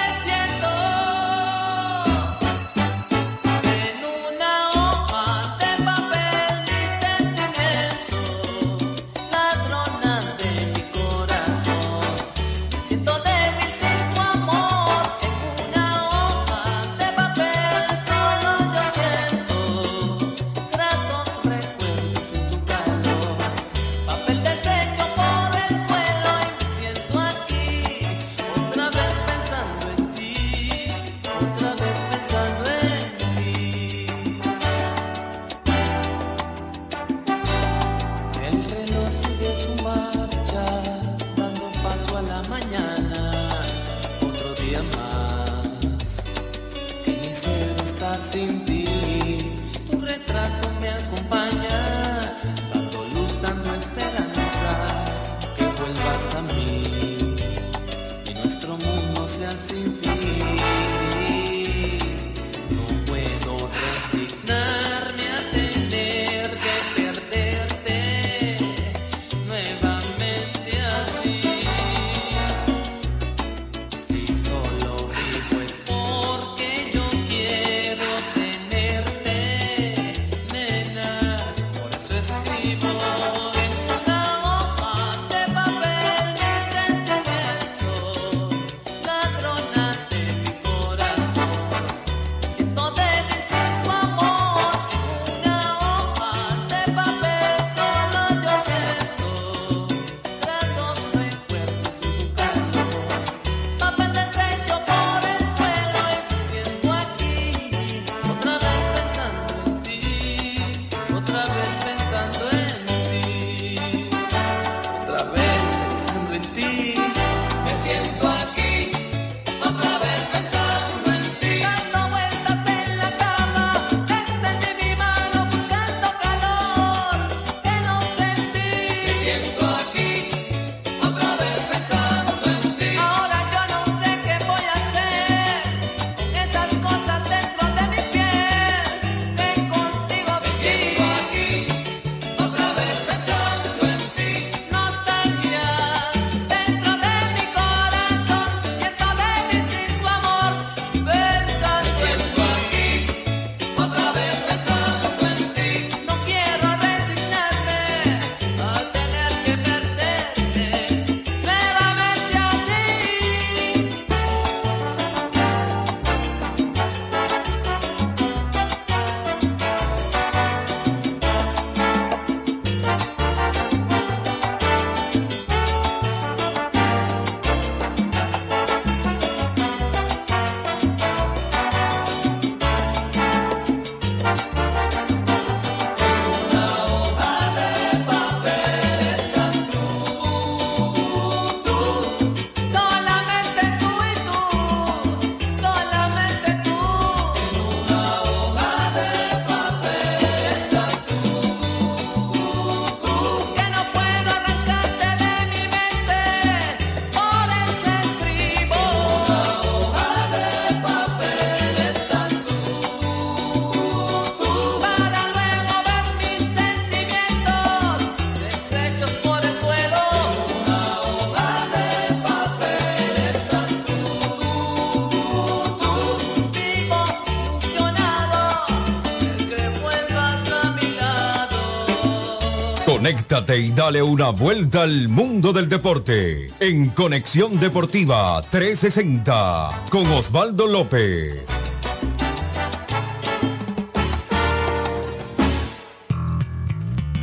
Y 233.47 233.71
dale 233.71 234.03
una 234.03 234.31
vuelta 234.31 234.81
al 234.81 235.07
mundo 235.07 235.53
del 235.53 235.69
deporte 235.69 236.51
en 236.59 236.89
Conexión 236.89 237.57
Deportiva 237.57 238.41
360 238.41 239.85
con 239.89 240.05
Osvaldo 240.07 240.67
López. 240.67 241.45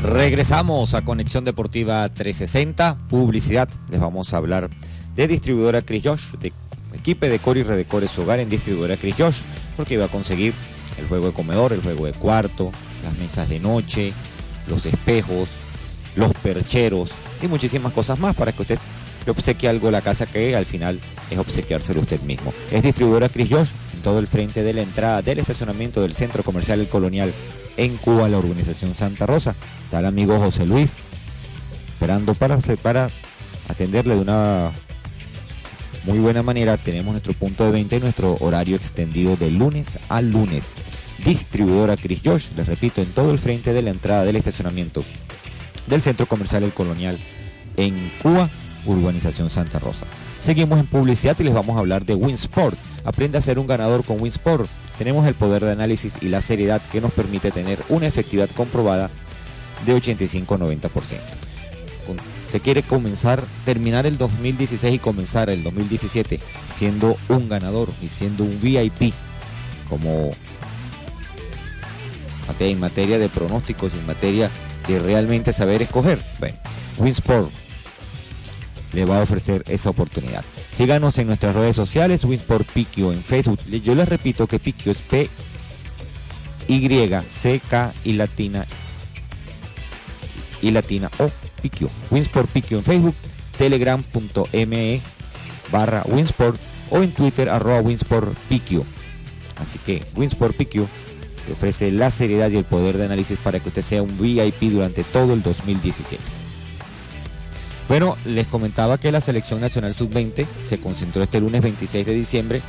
Regresamos 0.03 0.95
a 0.95 1.05
Conexión 1.05 1.45
Deportiva 1.45 2.09
360, 2.09 2.97
publicidad. 3.11 3.69
Les 3.91 4.01
vamos 4.01 4.33
a 4.33 4.39
hablar 4.39 4.71
de 5.15 5.29
distribuidora 5.29 5.83
Chris 5.83 6.03
Josh, 6.03 6.33
de 6.41 6.53
equipe 6.95 7.29
de 7.29 7.39
Cori 7.39 7.61
y 7.61 7.63
Redecore 7.63 8.07
hogar 8.17 8.41
en 8.41 8.49
distribuidora 8.49 8.97
Chris 8.97 9.17
Josh, 9.19 9.41
porque 9.77 9.95
iba 9.95 10.07
a 10.07 10.09
conseguir 10.09 10.55
el 10.99 11.07
juego 11.09 11.27
de 11.27 11.33
comedor, 11.35 11.75
el 11.75 11.83
juego 11.83 12.07
de 12.07 12.13
cuarto, 12.13 12.73
las 13.05 13.17
mesas 13.19 13.51
de 13.51 13.61
noche, 13.61 14.15
los 14.67 14.87
espejos, 14.87 15.66
los 16.17 16.33
percheros 16.35 17.11
y 17.43 17.47
muchísimas 17.47 17.93
cosas 17.93 18.19
más 18.19 18.35
para 18.35 18.53
que 18.53 18.63
usted 18.63 18.79
le 19.25 19.33
obsequie 19.33 19.69
algo 19.69 19.89
a 19.89 19.91
la 19.91 20.01
casa 20.01 20.27
que 20.27 20.57
al 20.57 20.67
final 20.67 21.01
es 21.31 21.39
obsequiárselo 21.39 22.01
usted 22.01 22.21
mismo. 22.23 22.53
Es 22.71 22.83
distribuidora 22.83 23.29
Chris 23.29 23.51
Josh 23.51 23.71
en 23.95 24.03
todo 24.03 24.19
el 24.19 24.27
frente 24.27 24.63
de 24.63 24.73
la 24.73 24.83
entrada 24.83 25.23
del 25.23 25.39
estacionamiento 25.39 26.01
del 26.01 26.15
Centro 26.15 26.43
Comercial 26.43 26.81
El 26.81 26.89
Colonial 26.89 27.33
en 27.77 27.97
Cuba, 27.97 28.29
la 28.29 28.39
organización 28.39 28.95
Santa 28.95 29.27
Rosa. 29.27 29.55
Está 29.85 30.01
el 30.01 30.07
amigo 30.07 30.39
José 30.39 30.67
Luis 30.67 30.95
esperando 31.89 32.35
para, 32.35 32.59
para 32.83 33.11
atenderle 33.69 34.15
de 34.15 34.21
una 34.21 34.71
muy 36.05 36.19
buena 36.19 36.43
manera. 36.43 36.77
Tenemos 36.77 37.13
nuestro 37.13 37.33
punto 37.33 37.65
de 37.65 37.73
venta 37.73 37.97
y 37.97 38.01
nuestro 38.01 38.37
horario 38.41 38.77
extendido 38.77 39.37
de 39.37 39.51
lunes 39.51 39.99
a 40.09 40.23
lunes. 40.23 40.67
Distribuidora 41.25 41.97
Chris 41.97 42.21
Josh, 42.25 42.51
les 42.57 42.67
repito, 42.67 43.01
en 43.01 43.09
todo 43.09 43.33
el 43.33 43.39
frente 43.39 43.73
de 43.73 43.83
la 43.83 43.91
entrada 43.91 44.25
del 44.25 44.37
estacionamiento 44.37 45.03
del 45.87 46.03
Centro 46.03 46.27
Comercial 46.27 46.63
El 46.63 46.73
Colonial 46.73 47.19
en 47.77 48.11
Cuba, 48.23 48.49
Urbanización 48.85 49.51
Santa 49.51 49.79
Rosa. 49.79 50.07
Seguimos 50.43 50.79
en 50.79 50.87
publicidad 50.87 51.37
y 51.39 51.45
les 51.45 51.55
vamos 51.55 51.77
a 51.77 51.81
hablar 51.81 52.05
de 52.05 52.15
Winsport. 52.15 52.77
Aprende 53.05 53.39
a 53.39 53.43
ser 53.43 53.59
un 53.59 53.67
ganador 53.67 54.05
con 54.05 54.21
Winsport. 54.21 54.69
Tenemos 54.99 55.27
el 55.27 55.35
poder 55.35 55.65
de 55.65 55.73
análisis 55.73 56.23
y 56.23 56.29
la 56.29 56.41
seriedad 56.41 56.81
que 56.93 57.01
nos 57.01 57.13
permite 57.13 57.51
tener 57.51 57.79
una 57.89 58.07
efectividad 58.07 58.49
comprobada 58.51 59.11
de 59.85 59.97
85-90%. 59.97 60.91
Usted 62.47 62.63
quiere 62.63 62.83
comenzar, 62.83 63.43
terminar 63.65 64.07
el 64.07 64.17
2016 64.17 64.95
y 64.95 64.99
comenzar 64.99 65.51
el 65.51 65.65
2017 65.65 66.41
siendo 66.73 67.17
un 67.29 67.49
ganador 67.49 67.89
y 68.01 68.09
siendo 68.09 68.45
un 68.45 68.61
VIP 68.61 69.13
como 69.89 70.33
en 72.61 72.81
materia 72.81 73.19
de 73.19 73.29
pronósticos, 73.29 73.93
en 73.93 74.07
materia 74.07 74.51
de 74.89 74.99
realmente 74.99 75.53
saber 75.53 75.83
escoger. 75.83 76.25
Bueno, 76.39 76.57
Winsport 76.99 77.51
le 78.93 79.05
va 79.05 79.19
a 79.19 79.23
ofrecer 79.23 79.65
esa 79.69 79.91
oportunidad. 79.91 80.45
Síganos 80.71 81.19
en 81.19 81.27
nuestras 81.27 81.55
redes 81.55 81.77
sociales, 81.77 82.25
Winsport 82.25 82.71
Piquio 82.71 83.13
en 83.13 83.23
Facebook. 83.23 83.59
Yo 83.67 83.95
les 83.95 84.09
repito 84.09 84.47
que 84.47 84.59
Piquio 84.59 84.93
es 84.93 84.99
P 84.99 85.29
Y 86.69 86.89
C 87.29 87.61
K 87.69 87.93
y 88.05 88.13
latina 88.15 88.67
y 90.63 90.71
latina 90.71 91.11
o 91.19 91.31
Piquio. 91.63 91.89
Winsport 92.11 92.51
Piquio 92.51 92.79
en 92.79 92.85
Facebook, 92.85 93.15
telegram.me 93.59 95.01
barra 95.71 96.03
Winsport 96.07 96.61
o 96.91 97.03
en 97.03 97.11
Twitter 97.11 97.51
arroba 97.51 97.81
Winsport 97.81 98.35
Piquio. 98.49 98.85
Así 99.57 99.79
que 99.79 100.05
Winsport 100.15 100.57
Piquio 100.57 100.89
ofrece 101.53 101.91
la 101.91 102.11
seriedad 102.11 102.51
y 102.51 102.57
el 102.57 102.65
poder 102.65 102.97
de 102.97 103.05
análisis 103.05 103.39
para 103.39 103.61
que 103.61 103.69
usted 103.69 103.83
sea 103.83 104.03
un 104.03 104.19
VIP 104.19 104.71
durante 104.71 105.05
todo 105.05 105.35
el 105.35 105.43
2017. 105.43 106.23
Bueno, 107.89 108.17
les 108.25 108.49
comentaba 108.49 108.99
que 108.99 109.13
la 109.13 109.21
Selección 109.21 109.61
Nacional 109.61 109.95
Sub-20 109.95 110.47
se 110.65 110.79
concentró 110.79 111.23
este 111.23 111.41
lunes 111.41 111.63
26 111.63 112.05
de 112.05 112.15
diciembre 112.15 112.61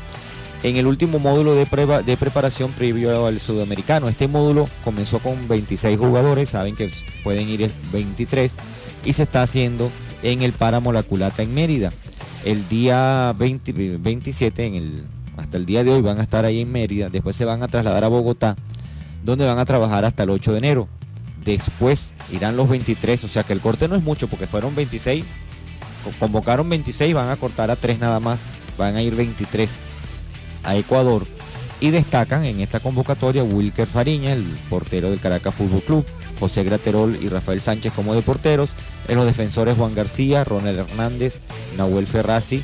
en 0.64 0.76
el 0.76 0.88
último 0.88 1.20
módulo 1.20 1.56
de, 1.56 1.66
prueba, 1.66 2.02
de 2.02 2.18
preparación 2.18 2.72
previo 2.72 3.26
al 3.26 3.40
sudamericano. 3.40 4.10
Este 4.10 4.28
módulo 4.28 4.68
comenzó 4.84 5.20
con 5.20 5.48
26 5.48 5.98
jugadores, 5.98 6.50
saben 6.50 6.76
que 6.76 6.92
pueden 7.24 7.50
ir 7.50 7.70
23, 7.92 8.56
y 9.06 9.14
se 9.14 9.24
está 9.24 9.44
haciendo 9.44 9.92
en 10.24 10.42
el 10.42 10.54
Páramo 10.54 10.92
La 10.92 11.04
Culata 11.04 11.44
en 11.44 11.54
Mérida. 11.54 11.92
El 12.46 12.68
día 12.70 13.34
27, 13.38 14.66
en 14.66 14.76
el, 14.76 15.06
hasta 15.38 15.58
el 15.58 15.66
día 15.66 15.84
de 15.84 15.92
hoy, 15.92 16.02
van 16.02 16.20
a 16.20 16.24
estar 16.24 16.46
ahí 16.46 16.62
en 16.62 16.72
Mérida, 16.72 17.10
después 17.10 17.36
se 17.36 17.46
van 17.46 17.64
a 17.64 17.68
trasladar 17.68 18.04
a 18.04 18.08
Bogotá, 18.08 18.56
donde 19.24 19.46
van 19.46 19.60
a 19.60 19.66
trabajar 19.66 20.04
hasta 20.06 20.24
el 20.24 20.32
8 20.32 20.52
de 20.52 20.58
enero. 20.58 20.88
Después 21.44 22.16
irán 22.32 22.58
los 22.58 22.68
23, 22.68 23.24
o 23.24 23.28
sea 23.28 23.44
que 23.44 23.54
el 23.54 23.62
corte 23.62 23.88
no 23.88 23.96
es 23.96 24.04
mucho 24.04 24.28
porque 24.28 24.48
fueron 24.48 24.76
26, 24.76 25.24
convocaron 26.20 26.68
26, 26.68 27.14
van 27.14 27.30
a 27.30 27.38
cortar 27.38 27.72
a 27.72 27.76
3 27.76 28.00
nada 28.00 28.20
más, 28.20 28.42
van 28.78 28.96
a 28.96 29.02
ir 29.02 29.16
23 29.16 29.72
a 30.64 30.76
Ecuador 30.76 31.26
y 31.80 31.92
destacan 31.92 32.46
en 32.46 32.60
esta 32.60 32.80
convocatoria 32.80 33.44
Wilker 33.44 33.88
Fariña, 33.88 34.34
el 34.34 34.44
portero 34.70 35.10
del 35.10 35.20
Caracas 35.20 35.54
Fútbol 35.54 35.82
Club, 35.82 36.06
José 36.40 36.64
Graterol 36.64 37.18
y 37.22 37.30
Rafael 37.30 37.62
Sánchez 37.62 37.94
como 37.94 38.14
de 38.16 38.22
porteros, 38.22 38.70
en 39.08 39.16
los 39.16 39.26
defensores 39.26 39.78
Juan 39.78 39.96
García, 39.96 40.44
Ronald 40.44 40.80
Hernández, 40.80 41.40
Nahuel 41.78 42.08
Ferrazzi, 42.08 42.64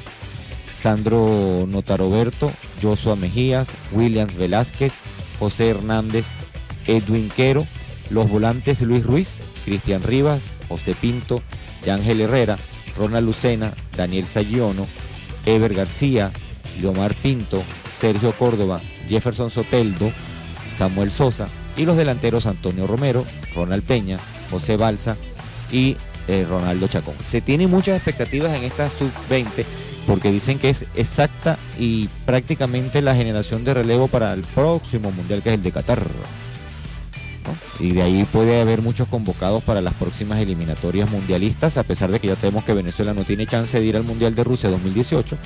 Sandro 0.83 1.65
Notaroberto, 1.65 2.51
Joshua 2.81 3.15
Mejías, 3.15 3.69
Williams 3.93 4.35
Velázquez, 4.35 4.95
José 5.39 5.69
Hernández, 5.69 6.25
Edwin 6.87 7.29
Quero, 7.33 7.65
los 8.09 8.29
volantes 8.29 8.81
Luis 8.81 9.05
Ruiz, 9.05 9.43
Cristian 9.63 10.03
Rivas, 10.03 10.43
José 10.67 10.93
Pinto, 10.93 11.41
Ángel 11.89 12.19
Herrera, 12.19 12.57
Ronald 12.97 13.25
Lucena, 13.25 13.73
Daniel 13.95 14.25
Sayiono, 14.25 14.85
Ever 15.45 15.73
García, 15.73 16.33
Leomar 16.81 17.13
Pinto, 17.15 17.63
Sergio 17.87 18.33
Córdoba, 18.33 18.81
Jefferson 19.07 19.51
Soteldo, 19.51 20.11
Samuel 20.69 21.11
Sosa 21.11 21.47
y 21.77 21.85
los 21.85 21.95
delanteros 21.95 22.45
Antonio 22.45 22.87
Romero, 22.87 23.23
Ronald 23.55 23.83
Peña, 23.83 24.19
José 24.51 24.75
Balsa 24.75 25.15
y 25.71 25.95
eh, 26.27 26.45
Ronaldo 26.49 26.89
Chacón. 26.89 27.15
Se 27.23 27.39
tienen 27.39 27.69
muchas 27.69 27.95
expectativas 27.95 28.53
en 28.53 28.63
esta 28.63 28.89
sub-20 28.89 29.63
porque 30.07 30.31
dicen 30.31 30.59
que 30.59 30.69
es 30.69 30.85
exacta 30.95 31.57
y 31.79 32.09
prácticamente 32.25 33.01
la 33.01 33.15
generación 33.15 33.63
de 33.63 33.73
relevo 33.73 34.07
para 34.07 34.33
el 34.33 34.41
próximo 34.41 35.11
mundial 35.11 35.41
que 35.41 35.49
es 35.49 35.55
el 35.55 35.63
de 35.63 35.71
Qatar. 35.71 36.03
Y 37.79 37.91
de 37.91 38.01
ahí 38.01 38.23
puede 38.25 38.61
haber 38.61 38.81
muchos 38.81 39.07
convocados 39.07 39.63
para 39.63 39.81
las 39.81 39.93
próximas 39.95 40.39
eliminatorias 40.39 41.09
mundialistas, 41.09 41.77
a 41.77 41.83
pesar 41.83 42.11
de 42.11 42.19
que 42.19 42.27
ya 42.27 42.35
sabemos 42.35 42.63
que 42.63 42.73
Venezuela 42.73 43.13
no 43.13 43.23
tiene 43.23 43.47
chance 43.47 43.79
de 43.79 43.85
ir 43.85 43.97
al 43.97 44.03
Mundial 44.03 44.35
de 44.35 44.43
Rusia 44.43 44.69
2018. 44.69 45.37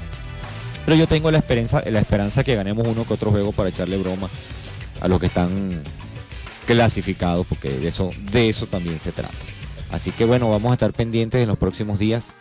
Pero 0.86 0.98
yo 0.98 1.08
tengo 1.08 1.32
la 1.32 1.40
esperanza, 1.40 1.84
la 1.90 2.00
esperanza 2.00 2.44
que 2.44 2.56
ganemos 2.56 2.88
uno 2.88 3.06
que 3.06 3.14
otro 3.14 3.32
juego 3.32 3.52
para 3.52 3.70
echarle 3.70 3.98
broma 3.98 4.30
a 5.02 5.08
los 5.08 5.20
que 5.20 5.26
están 5.26 5.84
clasificados, 6.66 7.48
porque 7.48 7.70
de 7.70 7.88
eso, 7.88 8.12
de 8.32 8.50
eso 8.50 8.68
también 8.68 9.00
se 9.00 9.12
trata. 9.12 9.36
Así 9.92 10.12
que 10.12 10.26
bueno, 10.26 10.50
vamos 10.50 10.72
a 10.72 10.74
estar 10.74 10.94
pendientes 10.94 11.42
en 11.42 11.48
los 11.48 11.58
próximos 11.58 11.98
días, 11.98 12.34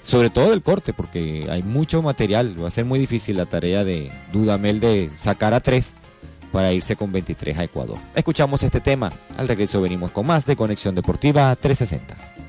sobre 0.00 0.30
todo 0.30 0.50
del 0.50 0.62
corte, 0.62 0.92
porque 0.92 1.46
hay 1.50 1.62
mucho 1.62 2.02
material. 2.02 2.56
Va 2.62 2.68
a 2.68 2.70
ser 2.70 2.84
muy 2.84 2.98
difícil 2.98 3.36
la 3.36 3.46
tarea 3.46 3.84
de 3.84 4.10
Dudamel 4.32 4.80
de 4.80 5.10
sacar 5.14 5.54
a 5.54 5.60
tres 5.60 5.96
para 6.52 6.72
irse 6.72 6.96
con 6.96 7.12
23 7.12 7.58
a 7.58 7.64
Ecuador. 7.64 7.98
Escuchamos 8.14 8.62
este 8.62 8.80
tema. 8.80 9.12
Al 9.36 9.48
regreso 9.48 9.80
venimos 9.80 10.10
con 10.10 10.26
más 10.26 10.46
de 10.46 10.56
Conexión 10.56 10.94
Deportiva 10.94 11.54
360. 11.54 12.39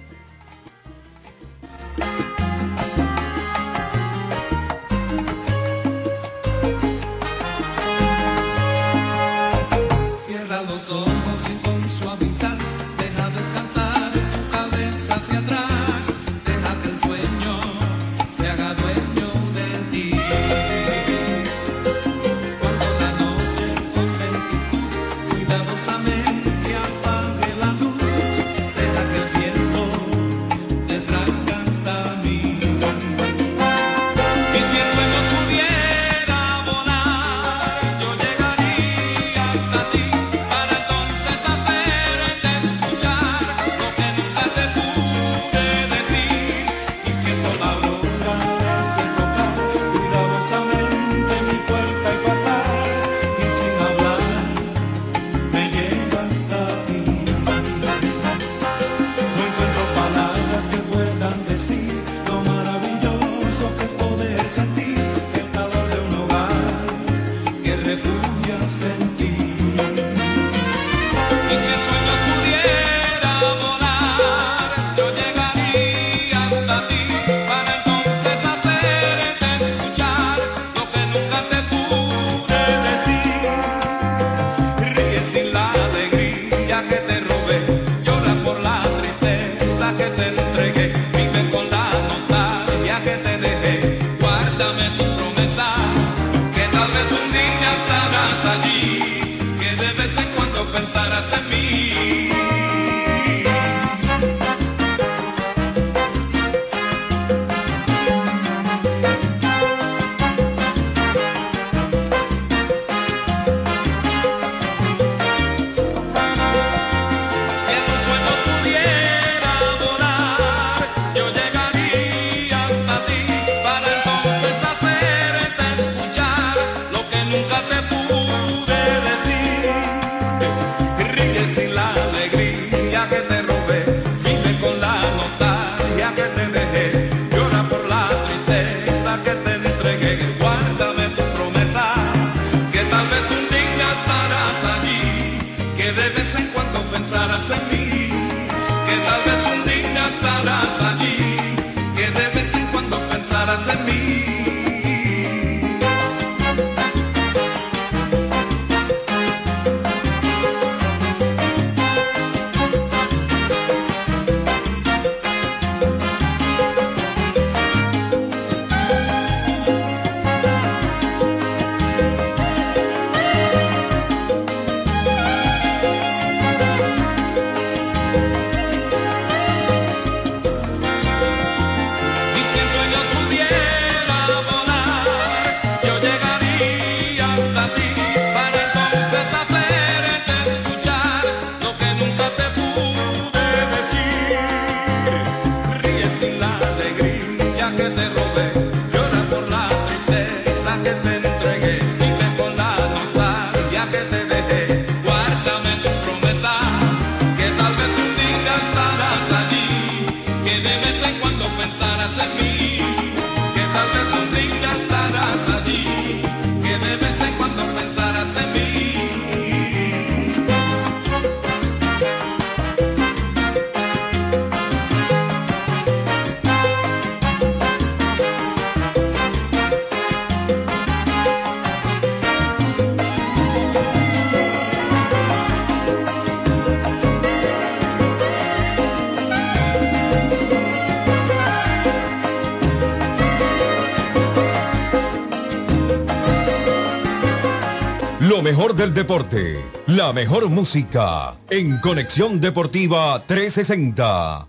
Del 248.81 248.95
deporte, 248.95 249.63
la 249.85 250.11
mejor 250.11 250.49
música. 250.49 251.35
En 251.51 251.77
Conexión 251.77 252.41
Deportiva 252.41 253.21
360. 253.27 254.47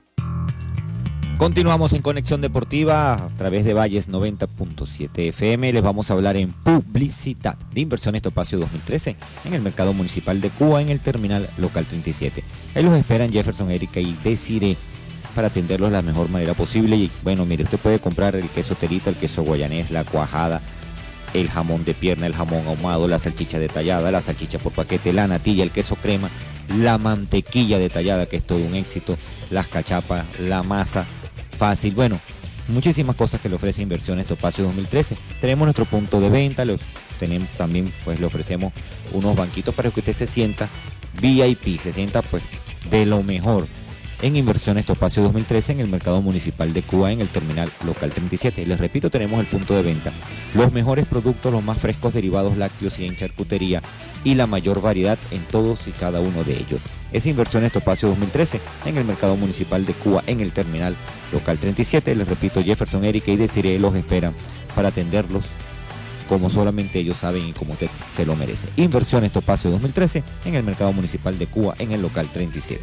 Continuamos 1.36 1.92
en 1.92 2.00
Conexión 2.00 2.40
Deportiva 2.40 3.12
a 3.12 3.28
través 3.36 3.66
de 3.66 3.74
Valles 3.74 4.08
90.7 4.08 5.28
FM. 5.28 5.74
Les 5.74 5.82
vamos 5.82 6.10
a 6.10 6.14
hablar 6.14 6.38
en 6.38 6.54
publicidad 6.54 7.58
de 7.74 7.82
Inversiones 7.82 8.22
Topacio 8.22 8.58
2013 8.58 9.16
en 9.44 9.52
el 9.52 9.60
mercado 9.60 9.92
municipal 9.92 10.40
de 10.40 10.48
Cuba 10.48 10.80
en 10.80 10.88
el 10.88 11.00
terminal 11.00 11.46
local 11.58 11.84
37. 11.84 12.42
Ahí 12.74 12.82
los 12.82 12.96
esperan 12.96 13.30
Jefferson, 13.30 13.70
Erika 13.70 14.00
y 14.00 14.16
Desiree 14.24 14.78
para 15.34 15.48
atenderlos 15.48 15.90
de 15.90 15.96
la 15.96 16.02
mejor 16.02 16.30
manera 16.30 16.54
posible. 16.54 16.96
Y 16.96 17.10
bueno, 17.22 17.44
mire, 17.44 17.64
usted 17.64 17.78
puede 17.78 17.98
comprar 17.98 18.34
el 18.34 18.48
queso 18.48 18.76
terita, 18.76 19.10
el 19.10 19.16
queso 19.16 19.42
guayanés, 19.42 19.90
la 19.90 20.04
cuajada, 20.04 20.62
el 21.34 21.48
jamón 21.48 21.84
de 21.84 21.94
pierna, 21.94 22.26
el 22.26 22.34
jamón 22.34 22.66
ahumado, 22.66 23.08
la 23.08 23.18
salchicha 23.18 23.58
detallada, 23.58 24.10
la 24.10 24.20
salchicha 24.20 24.58
por 24.58 24.72
paquete, 24.72 25.12
la 25.12 25.26
natilla, 25.26 25.62
el 25.62 25.70
queso 25.70 25.96
crema, 25.96 26.28
la 26.78 26.98
mantequilla 26.98 27.78
detallada, 27.78 28.26
que 28.26 28.36
es 28.36 28.46
todo 28.46 28.58
un 28.58 28.74
éxito, 28.74 29.16
las 29.50 29.68
cachapas, 29.68 30.24
la 30.40 30.62
masa 30.62 31.04
fácil. 31.58 31.94
Bueno, 31.94 32.18
muchísimas 32.68 33.16
cosas 33.16 33.40
que 33.40 33.48
le 33.48 33.56
ofrece 33.56 33.82
Inversiones 33.82 34.26
Topacio 34.26 34.64
2013. 34.64 35.16
Tenemos 35.40 35.66
nuestro 35.66 35.84
punto 35.84 36.20
de 36.20 36.30
venta, 36.30 36.64
lo 36.64 36.76
tenemos 37.18 37.48
también, 37.50 37.92
pues 38.04 38.20
le 38.20 38.26
ofrecemos 38.26 38.72
unos 39.12 39.36
banquitos 39.36 39.74
para 39.74 39.90
que 39.90 40.00
usted 40.00 40.16
se 40.16 40.26
sienta 40.26 40.68
VIP, 41.20 41.80
se 41.80 41.92
sienta 41.92 42.22
pues 42.22 42.42
de 42.90 43.06
lo 43.06 43.22
mejor 43.22 43.68
en 44.22 44.36
Inversiones 44.36 44.86
Topacio 44.86 45.22
2013 45.24 45.72
en 45.72 45.80
el 45.80 45.88
mercado 45.88 46.22
municipal 46.22 46.72
de 46.72 46.82
Cuba 46.82 47.10
en 47.10 47.20
el 47.20 47.28
terminal 47.28 47.70
local 47.84 48.10
37. 48.10 48.64
Les 48.64 48.78
repito, 48.78 49.10
tenemos 49.10 49.40
el 49.40 49.46
punto 49.46 49.74
de 49.74 49.82
venta. 49.82 50.12
Los 50.54 50.72
mejores 50.72 51.06
productos, 51.06 51.52
los 51.52 51.62
más 51.62 51.78
frescos 51.78 52.14
derivados 52.14 52.56
lácteos 52.56 52.98
y 53.00 53.06
en 53.06 53.16
charcutería 53.16 53.82
y 54.22 54.34
la 54.34 54.46
mayor 54.46 54.80
variedad 54.80 55.18
en 55.32 55.42
todos 55.42 55.88
y 55.88 55.90
cada 55.90 56.20
uno 56.20 56.44
de 56.44 56.52
ellos. 56.52 56.80
Es 57.12 57.26
Inversiones 57.26 57.72
Topacio 57.72 58.08
2013 58.08 58.60
en 58.86 58.96
el 58.96 59.04
mercado 59.04 59.36
municipal 59.36 59.84
de 59.84 59.92
Cuba 59.92 60.22
en 60.28 60.40
el 60.40 60.52
terminal 60.52 60.94
local 61.32 61.58
37. 61.58 62.14
Les 62.14 62.28
repito, 62.28 62.62
Jefferson, 62.62 63.04
Erika 63.04 63.32
y 63.32 63.36
Desiree 63.36 63.80
los 63.80 63.96
esperan 63.96 64.34
para 64.76 64.88
atenderlos 64.88 65.44
como 66.28 66.48
solamente 66.48 67.00
ellos 67.00 67.18
saben 67.18 67.46
y 67.46 67.52
como 67.52 67.72
usted 67.72 67.90
se 68.14 68.24
lo 68.24 68.36
merece. 68.36 68.68
Inversiones 68.76 69.32
Topacio 69.32 69.70
2013 69.72 70.22
en 70.44 70.54
el 70.54 70.62
mercado 70.62 70.92
municipal 70.92 71.36
de 71.38 71.46
Cuba 71.46 71.74
en 71.78 71.92
el 71.92 72.00
local 72.00 72.28
37. 72.32 72.80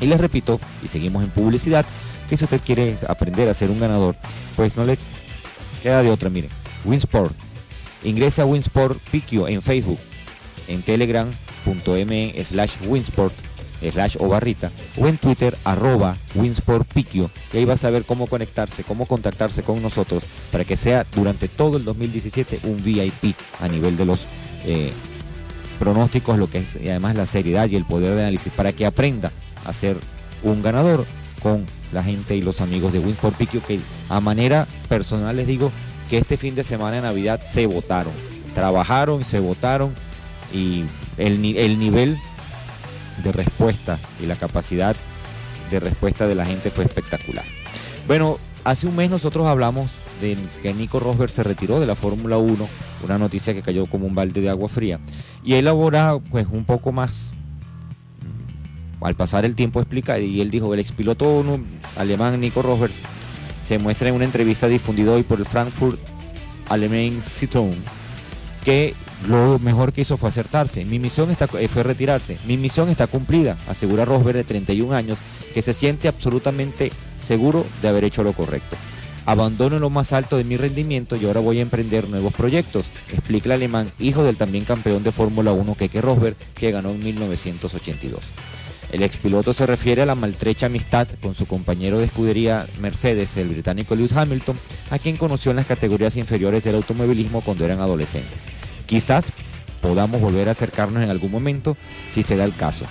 Y 0.00 0.06
les 0.06 0.20
repito, 0.20 0.60
y 0.82 0.88
seguimos 0.88 1.22
en 1.22 1.30
publicidad, 1.30 1.84
que 2.28 2.36
si 2.36 2.44
usted 2.44 2.60
quiere 2.64 2.96
aprender 3.08 3.48
a 3.48 3.54
ser 3.54 3.70
un 3.70 3.78
ganador, 3.78 4.16
pues 4.56 4.76
no 4.76 4.84
le 4.84 4.96
queda 5.82 6.02
de 6.02 6.10
otra, 6.10 6.30
miren. 6.30 6.50
Winsport. 6.84 7.34
Ingrese 8.04 8.40
a 8.40 8.46
Winsport 8.46 8.98
Piquio 9.10 9.46
en 9.46 9.60
Facebook, 9.60 9.98
en 10.68 10.82
telegram.me 10.82 12.44
slash 12.44 12.76
Winsport 12.86 13.34
slash 13.88 14.16
o 14.20 14.28
barrita 14.28 14.70
o 14.98 15.06
en 15.06 15.16
Twitter 15.16 15.56
arroba 15.64 16.16
Winsport 16.34 16.86
Piquio 16.92 17.30
y 17.52 17.58
ahí 17.58 17.64
va 17.64 17.74
a 17.74 17.78
saber 17.78 18.04
cómo 18.04 18.26
conectarse, 18.26 18.84
cómo 18.84 19.06
contactarse 19.06 19.62
con 19.62 19.80
nosotros 19.80 20.22
para 20.52 20.64
que 20.64 20.76
sea 20.76 21.06
durante 21.14 21.48
todo 21.48 21.78
el 21.78 21.84
2017 21.84 22.60
un 22.64 22.82
VIP 22.82 23.34
a 23.60 23.68
nivel 23.68 23.96
de 23.96 24.04
los 24.04 24.26
eh, 24.66 24.92
pronósticos, 25.78 26.38
lo 26.38 26.50
que 26.50 26.58
es 26.58 26.76
y 26.76 26.90
además 26.90 27.16
la 27.16 27.26
seriedad 27.26 27.68
y 27.68 27.76
el 27.76 27.86
poder 27.86 28.14
de 28.14 28.20
análisis 28.20 28.52
para 28.52 28.72
que 28.72 28.84
aprenda 28.84 29.32
a 29.70 29.72
ser 29.72 29.96
un 30.42 30.62
ganador 30.62 31.06
con 31.42 31.66
la 31.92 32.02
gente 32.02 32.36
y 32.36 32.42
los 32.42 32.60
amigos 32.60 32.92
de 32.92 32.98
Winsport 32.98 33.36
Piquio 33.36 33.62
que 33.66 33.80
a 34.08 34.20
manera 34.20 34.66
personal 34.88 35.36
les 35.36 35.46
digo 35.46 35.72
que 36.08 36.18
este 36.18 36.36
fin 36.36 36.54
de 36.54 36.64
semana 36.64 36.96
de 36.96 37.02
Navidad 37.02 37.40
se 37.42 37.66
votaron, 37.66 38.12
trabajaron, 38.54 39.24
se 39.24 39.38
votaron 39.38 39.94
y 40.52 40.84
el, 41.16 41.44
el 41.56 41.78
nivel 41.78 42.18
de 43.22 43.32
respuesta 43.32 43.98
y 44.22 44.26
la 44.26 44.34
capacidad 44.36 44.96
de 45.70 45.80
respuesta 45.80 46.26
de 46.26 46.34
la 46.34 46.44
gente 46.44 46.70
fue 46.70 46.84
espectacular. 46.84 47.44
Bueno, 48.06 48.38
hace 48.64 48.86
un 48.86 48.96
mes 48.96 49.10
nosotros 49.10 49.46
hablamos 49.46 49.90
de 50.20 50.36
que 50.62 50.74
Nico 50.74 51.00
Rosberg 51.00 51.30
se 51.30 51.42
retiró 51.42 51.80
de 51.80 51.86
la 51.86 51.94
Fórmula 51.94 52.38
1, 52.38 52.68
una 53.04 53.18
noticia 53.18 53.54
que 53.54 53.62
cayó 53.62 53.86
como 53.86 54.06
un 54.06 54.14
balde 54.14 54.40
de 54.40 54.50
agua 54.50 54.68
fría. 54.68 55.00
Y 55.44 55.54
él 55.54 55.68
ahora, 55.68 56.18
pues 56.30 56.46
un 56.50 56.64
poco 56.64 56.92
más, 56.92 57.32
al 59.00 59.14
pasar 59.14 59.44
el 59.44 59.54
tiempo 59.54 59.80
explica, 59.80 60.18
y 60.18 60.40
él 60.40 60.50
dijo, 60.50 60.72
el 60.74 60.80
expiloto 60.80 61.44
alemán 61.96 62.40
Nico 62.40 62.62
Rosberg 62.62 62.92
se 63.64 63.78
muestra 63.78 64.08
en 64.08 64.14
una 64.14 64.24
entrevista 64.24 64.68
difundida 64.68 65.12
hoy 65.12 65.22
por 65.22 65.38
el 65.38 65.46
Frankfurt 65.46 65.98
Allgemeine 66.68 67.20
Zeitung 67.20 67.74
que 68.64 68.94
lo 69.28 69.58
mejor 69.58 69.92
que 69.92 70.02
hizo 70.02 70.16
fue 70.16 70.28
acertarse. 70.28 70.84
Mi 70.84 70.98
misión 70.98 71.30
está, 71.30 71.48
eh, 71.58 71.68
fue 71.68 71.82
retirarse. 71.82 72.38
Mi 72.46 72.56
misión 72.56 72.88
está 72.88 73.06
cumplida, 73.06 73.56
asegura 73.68 74.04
Rosberg 74.04 74.36
de 74.36 74.44
31 74.44 74.94
años, 74.94 75.18
que 75.54 75.62
se 75.62 75.72
siente 75.72 76.08
absolutamente 76.08 76.92
seguro 77.20 77.66
de 77.82 77.88
haber 77.88 78.04
hecho 78.04 78.22
lo 78.22 78.32
correcto. 78.32 78.76
Abandono 79.26 79.78
lo 79.78 79.90
más 79.90 80.12
alto 80.12 80.36
de 80.38 80.44
mi 80.44 80.56
rendimiento 80.56 81.16
y 81.16 81.26
ahora 81.26 81.40
voy 81.40 81.58
a 81.58 81.62
emprender 81.62 82.08
nuevos 82.08 82.32
proyectos, 82.32 82.86
explica 83.12 83.46
el 83.46 83.52
alemán, 83.52 83.90
hijo 83.98 84.24
del 84.24 84.36
también 84.36 84.64
campeón 84.64 85.04
de 85.04 85.12
Fórmula 85.12 85.52
1 85.52 85.74
Keke 85.74 86.00
Rosberg, 86.00 86.36
que 86.54 86.70
ganó 86.70 86.90
en 86.90 87.04
1982. 87.04 88.20
El 88.92 89.02
expiloto 89.04 89.52
se 89.54 89.66
refiere 89.66 90.02
a 90.02 90.06
la 90.06 90.16
maltrecha 90.16 90.66
amistad 90.66 91.06
con 91.22 91.34
su 91.34 91.46
compañero 91.46 91.98
de 91.98 92.06
escudería 92.06 92.66
Mercedes, 92.80 93.36
el 93.36 93.48
británico 93.48 93.94
Lewis 93.94 94.12
Hamilton, 94.12 94.58
a 94.90 94.98
quien 94.98 95.16
conoció 95.16 95.50
en 95.52 95.56
las 95.58 95.66
categorías 95.66 96.16
inferiores 96.16 96.64
del 96.64 96.74
automovilismo 96.74 97.40
cuando 97.40 97.64
eran 97.64 97.78
adolescentes. 97.80 98.42
Quizás 98.86 99.32
podamos 99.80 100.20
volver 100.20 100.48
a 100.48 100.52
acercarnos 100.52 101.02
en 101.04 101.10
algún 101.10 101.30
momento 101.30 101.76
si 102.12 102.24
se 102.24 102.36
da 102.36 102.44
el 102.44 102.54
caso. 102.54 102.84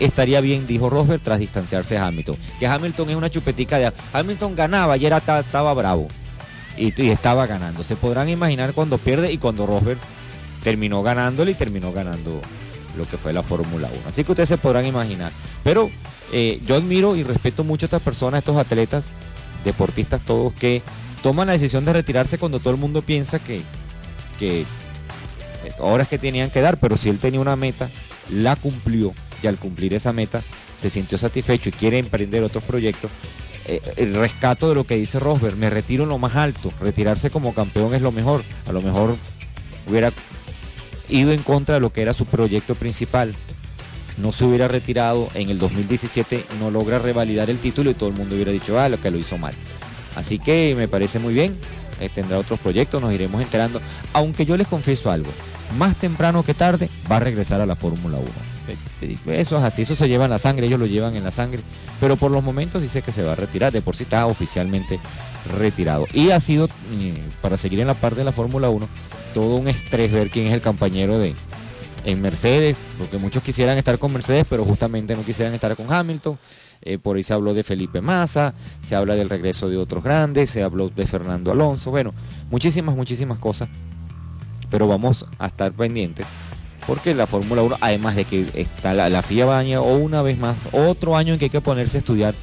Estaría 0.00 0.40
bien, 0.40 0.66
dijo 0.66 0.90
Rosberg 0.90 1.22
tras 1.22 1.38
distanciarse 1.38 1.94
de 1.94 2.00
Hamilton. 2.00 2.36
Que 2.58 2.66
Hamilton 2.66 3.10
es 3.10 3.16
una 3.16 3.30
chupetica 3.30 3.78
de... 3.78 3.92
Hamilton 4.12 4.56
ganaba 4.56 4.96
y 4.96 5.06
era, 5.06 5.20
ta- 5.20 5.38
estaba 5.40 5.72
bravo. 5.74 6.08
Y, 6.76 7.00
y 7.00 7.10
estaba 7.10 7.46
ganando. 7.46 7.84
Se 7.84 7.94
podrán 7.94 8.28
imaginar 8.28 8.72
cuando 8.72 8.98
pierde 8.98 9.32
y 9.32 9.38
cuando 9.38 9.66
Rosberg 9.66 9.98
terminó 10.64 11.04
ganándole 11.04 11.52
y 11.52 11.54
terminó 11.54 11.92
ganando 11.92 12.40
lo 12.96 13.06
que 13.06 13.16
fue 13.16 13.32
la 13.32 13.42
Fórmula 13.42 13.88
1. 13.90 14.08
Así 14.08 14.24
que 14.24 14.32
ustedes 14.32 14.48
se 14.48 14.58
podrán 14.58 14.86
imaginar. 14.86 15.32
Pero 15.64 15.90
eh, 16.32 16.60
yo 16.66 16.76
admiro 16.76 17.16
y 17.16 17.22
respeto 17.22 17.64
mucho 17.64 17.86
a 17.86 17.88
estas 17.88 18.02
personas, 18.02 18.38
estos 18.38 18.56
atletas, 18.56 19.06
deportistas 19.64 20.20
todos, 20.22 20.52
que 20.54 20.82
toman 21.22 21.46
la 21.46 21.52
decisión 21.54 21.84
de 21.84 21.92
retirarse 21.92 22.38
cuando 22.38 22.58
todo 22.58 22.74
el 22.74 22.80
mundo 22.80 23.02
piensa 23.02 23.38
que, 23.38 23.60
que 24.38 24.64
horas 25.78 26.08
que 26.08 26.18
tenían 26.18 26.50
que 26.50 26.60
dar, 26.60 26.78
pero 26.78 26.96
si 26.96 27.08
él 27.08 27.18
tenía 27.18 27.40
una 27.40 27.56
meta, 27.56 27.88
la 28.30 28.56
cumplió 28.56 29.12
y 29.42 29.46
al 29.46 29.56
cumplir 29.56 29.94
esa 29.94 30.12
meta 30.12 30.42
se 30.80 30.90
sintió 30.90 31.18
satisfecho 31.18 31.68
y 31.68 31.72
quiere 31.72 31.98
emprender 31.98 32.42
otros 32.42 32.64
proyectos. 32.64 33.10
eh, 33.66 33.80
el 33.96 34.14
rescato 34.14 34.68
de 34.68 34.74
lo 34.74 34.84
que 34.84 34.96
dice 34.96 35.20
Rosberg, 35.20 35.56
me 35.56 35.70
retiro 35.70 36.02
en 36.02 36.08
lo 36.08 36.18
más 36.18 36.34
alto, 36.34 36.72
retirarse 36.80 37.30
como 37.30 37.54
campeón 37.54 37.94
es 37.94 38.02
lo 38.02 38.10
mejor, 38.10 38.42
a 38.66 38.72
lo 38.72 38.82
mejor 38.82 39.16
hubiera 39.86 40.12
ido 41.12 41.32
en 41.32 41.42
contra 41.42 41.74
de 41.74 41.80
lo 41.80 41.92
que 41.92 42.02
era 42.02 42.12
su 42.12 42.26
proyecto 42.26 42.74
principal, 42.74 43.34
no 44.18 44.32
se 44.32 44.44
hubiera 44.44 44.68
retirado 44.68 45.28
en 45.34 45.50
el 45.50 45.58
2017, 45.58 46.44
no 46.60 46.70
logra 46.70 46.98
revalidar 46.98 47.50
el 47.50 47.58
título 47.58 47.90
y 47.90 47.94
todo 47.94 48.08
el 48.08 48.16
mundo 48.16 48.34
hubiera 48.34 48.52
dicho, 48.52 48.78
ah, 48.78 48.88
lo 48.88 49.00
que 49.00 49.10
lo 49.10 49.18
hizo 49.18 49.38
mal. 49.38 49.54
Así 50.16 50.38
que 50.38 50.74
me 50.76 50.88
parece 50.88 51.18
muy 51.18 51.32
bien, 51.32 51.56
eh, 52.00 52.10
tendrá 52.14 52.38
otros 52.38 52.60
proyectos, 52.60 53.00
nos 53.00 53.12
iremos 53.12 53.40
enterando, 53.40 53.80
aunque 54.12 54.44
yo 54.44 54.56
les 54.56 54.68
confieso 54.68 55.10
algo, 55.10 55.30
más 55.78 55.96
temprano 55.96 56.42
que 56.42 56.54
tarde 56.54 56.88
va 57.10 57.16
a 57.16 57.20
regresar 57.20 57.60
a 57.60 57.66
la 57.66 57.76
Fórmula 57.76 58.18
1. 58.18 58.28
Eh, 58.68 58.76
eh, 59.02 59.40
Eso 59.40 59.56
es 59.58 59.64
así, 59.64 59.82
eso 59.82 59.96
se 59.96 60.08
lleva 60.08 60.24
en 60.24 60.30
la 60.30 60.38
sangre, 60.38 60.66
ellos 60.66 60.80
lo 60.80 60.86
llevan 60.86 61.16
en 61.16 61.24
la 61.24 61.30
sangre, 61.30 61.60
pero 62.00 62.16
por 62.16 62.30
los 62.30 62.44
momentos 62.44 62.82
dice 62.82 63.02
que 63.02 63.12
se 63.12 63.22
va 63.22 63.32
a 63.32 63.36
retirar, 63.36 63.72
de 63.72 63.82
por 63.82 63.96
sí 63.96 64.04
está 64.04 64.26
oficialmente 64.26 65.00
retirado. 65.58 66.06
Y 66.12 66.30
ha 66.30 66.40
sido, 66.40 66.68
mm, 66.68 67.40
para 67.40 67.56
seguir 67.56 67.80
en 67.80 67.86
la 67.86 67.94
parte 67.94 68.18
de 68.18 68.24
la 68.24 68.32
Fórmula 68.32 68.68
1, 68.68 68.88
todo 69.32 69.56
un 69.56 69.68
estrés 69.68 70.12
ver 70.12 70.30
quién 70.30 70.46
es 70.46 70.54
el 70.54 70.60
compañero 70.60 71.18
de 71.18 71.34
en 72.04 72.20
Mercedes, 72.20 72.84
porque 72.98 73.18
muchos 73.18 73.42
quisieran 73.42 73.78
estar 73.78 73.98
con 73.98 74.12
Mercedes, 74.12 74.44
pero 74.48 74.64
justamente 74.64 75.14
no 75.14 75.22
quisieran 75.24 75.54
estar 75.54 75.76
con 75.76 75.92
Hamilton. 75.92 76.38
Eh, 76.84 76.98
por 76.98 77.16
ahí 77.16 77.22
se 77.22 77.32
habló 77.32 77.54
de 77.54 77.62
Felipe 77.62 78.00
Massa, 78.00 78.54
se 78.80 78.96
habla 78.96 79.14
del 79.14 79.30
regreso 79.30 79.68
de 79.68 79.76
otros 79.76 80.02
grandes, 80.02 80.50
se 80.50 80.64
habló 80.64 80.88
de 80.88 81.06
Fernando 81.06 81.52
Alonso, 81.52 81.92
bueno, 81.92 82.12
muchísimas, 82.50 82.96
muchísimas 82.96 83.38
cosas, 83.38 83.68
pero 84.68 84.88
vamos 84.88 85.24
a 85.38 85.46
estar 85.46 85.70
pendientes, 85.72 86.26
porque 86.84 87.14
la 87.14 87.28
Fórmula 87.28 87.62
1, 87.62 87.76
además 87.80 88.16
de 88.16 88.24
que 88.24 88.46
está 88.54 88.94
la, 88.94 89.08
la 89.08 89.22
FIA 89.22 89.46
baña, 89.46 89.80
o 89.80 89.96
una 89.96 90.22
vez 90.22 90.38
más, 90.38 90.56
otro 90.72 91.16
año 91.16 91.34
en 91.34 91.38
que 91.38 91.44
hay 91.44 91.50
que 91.50 91.60
ponerse 91.60 91.98
a 91.98 92.00
estudiar 92.00 92.34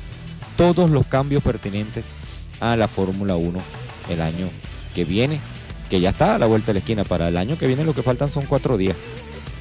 todos 0.56 0.90
los 0.90 1.06
cambios 1.08 1.44
pertinentes 1.44 2.06
a 2.62 2.78
la 2.78 2.88
Fórmula 2.88 3.36
1 3.36 3.60
el 4.10 4.22
año 4.22 4.50
que 4.96 5.04
viene, 5.04 5.42
que 5.90 6.00
ya 6.00 6.10
está 6.10 6.36
a 6.36 6.40
la 6.40 6.46
vuelta 6.46 6.68
de 6.68 6.74
la 6.74 6.80
esquina, 6.80 7.04
para 7.04 7.28
el 7.28 7.38
año 7.38 7.58
que 7.58 7.68
viene 7.68 7.84
lo 7.84 7.94
que 7.94 8.04
faltan 8.04 8.30
son 8.30 8.46
cuatro 8.46 8.78
días. 8.78 8.96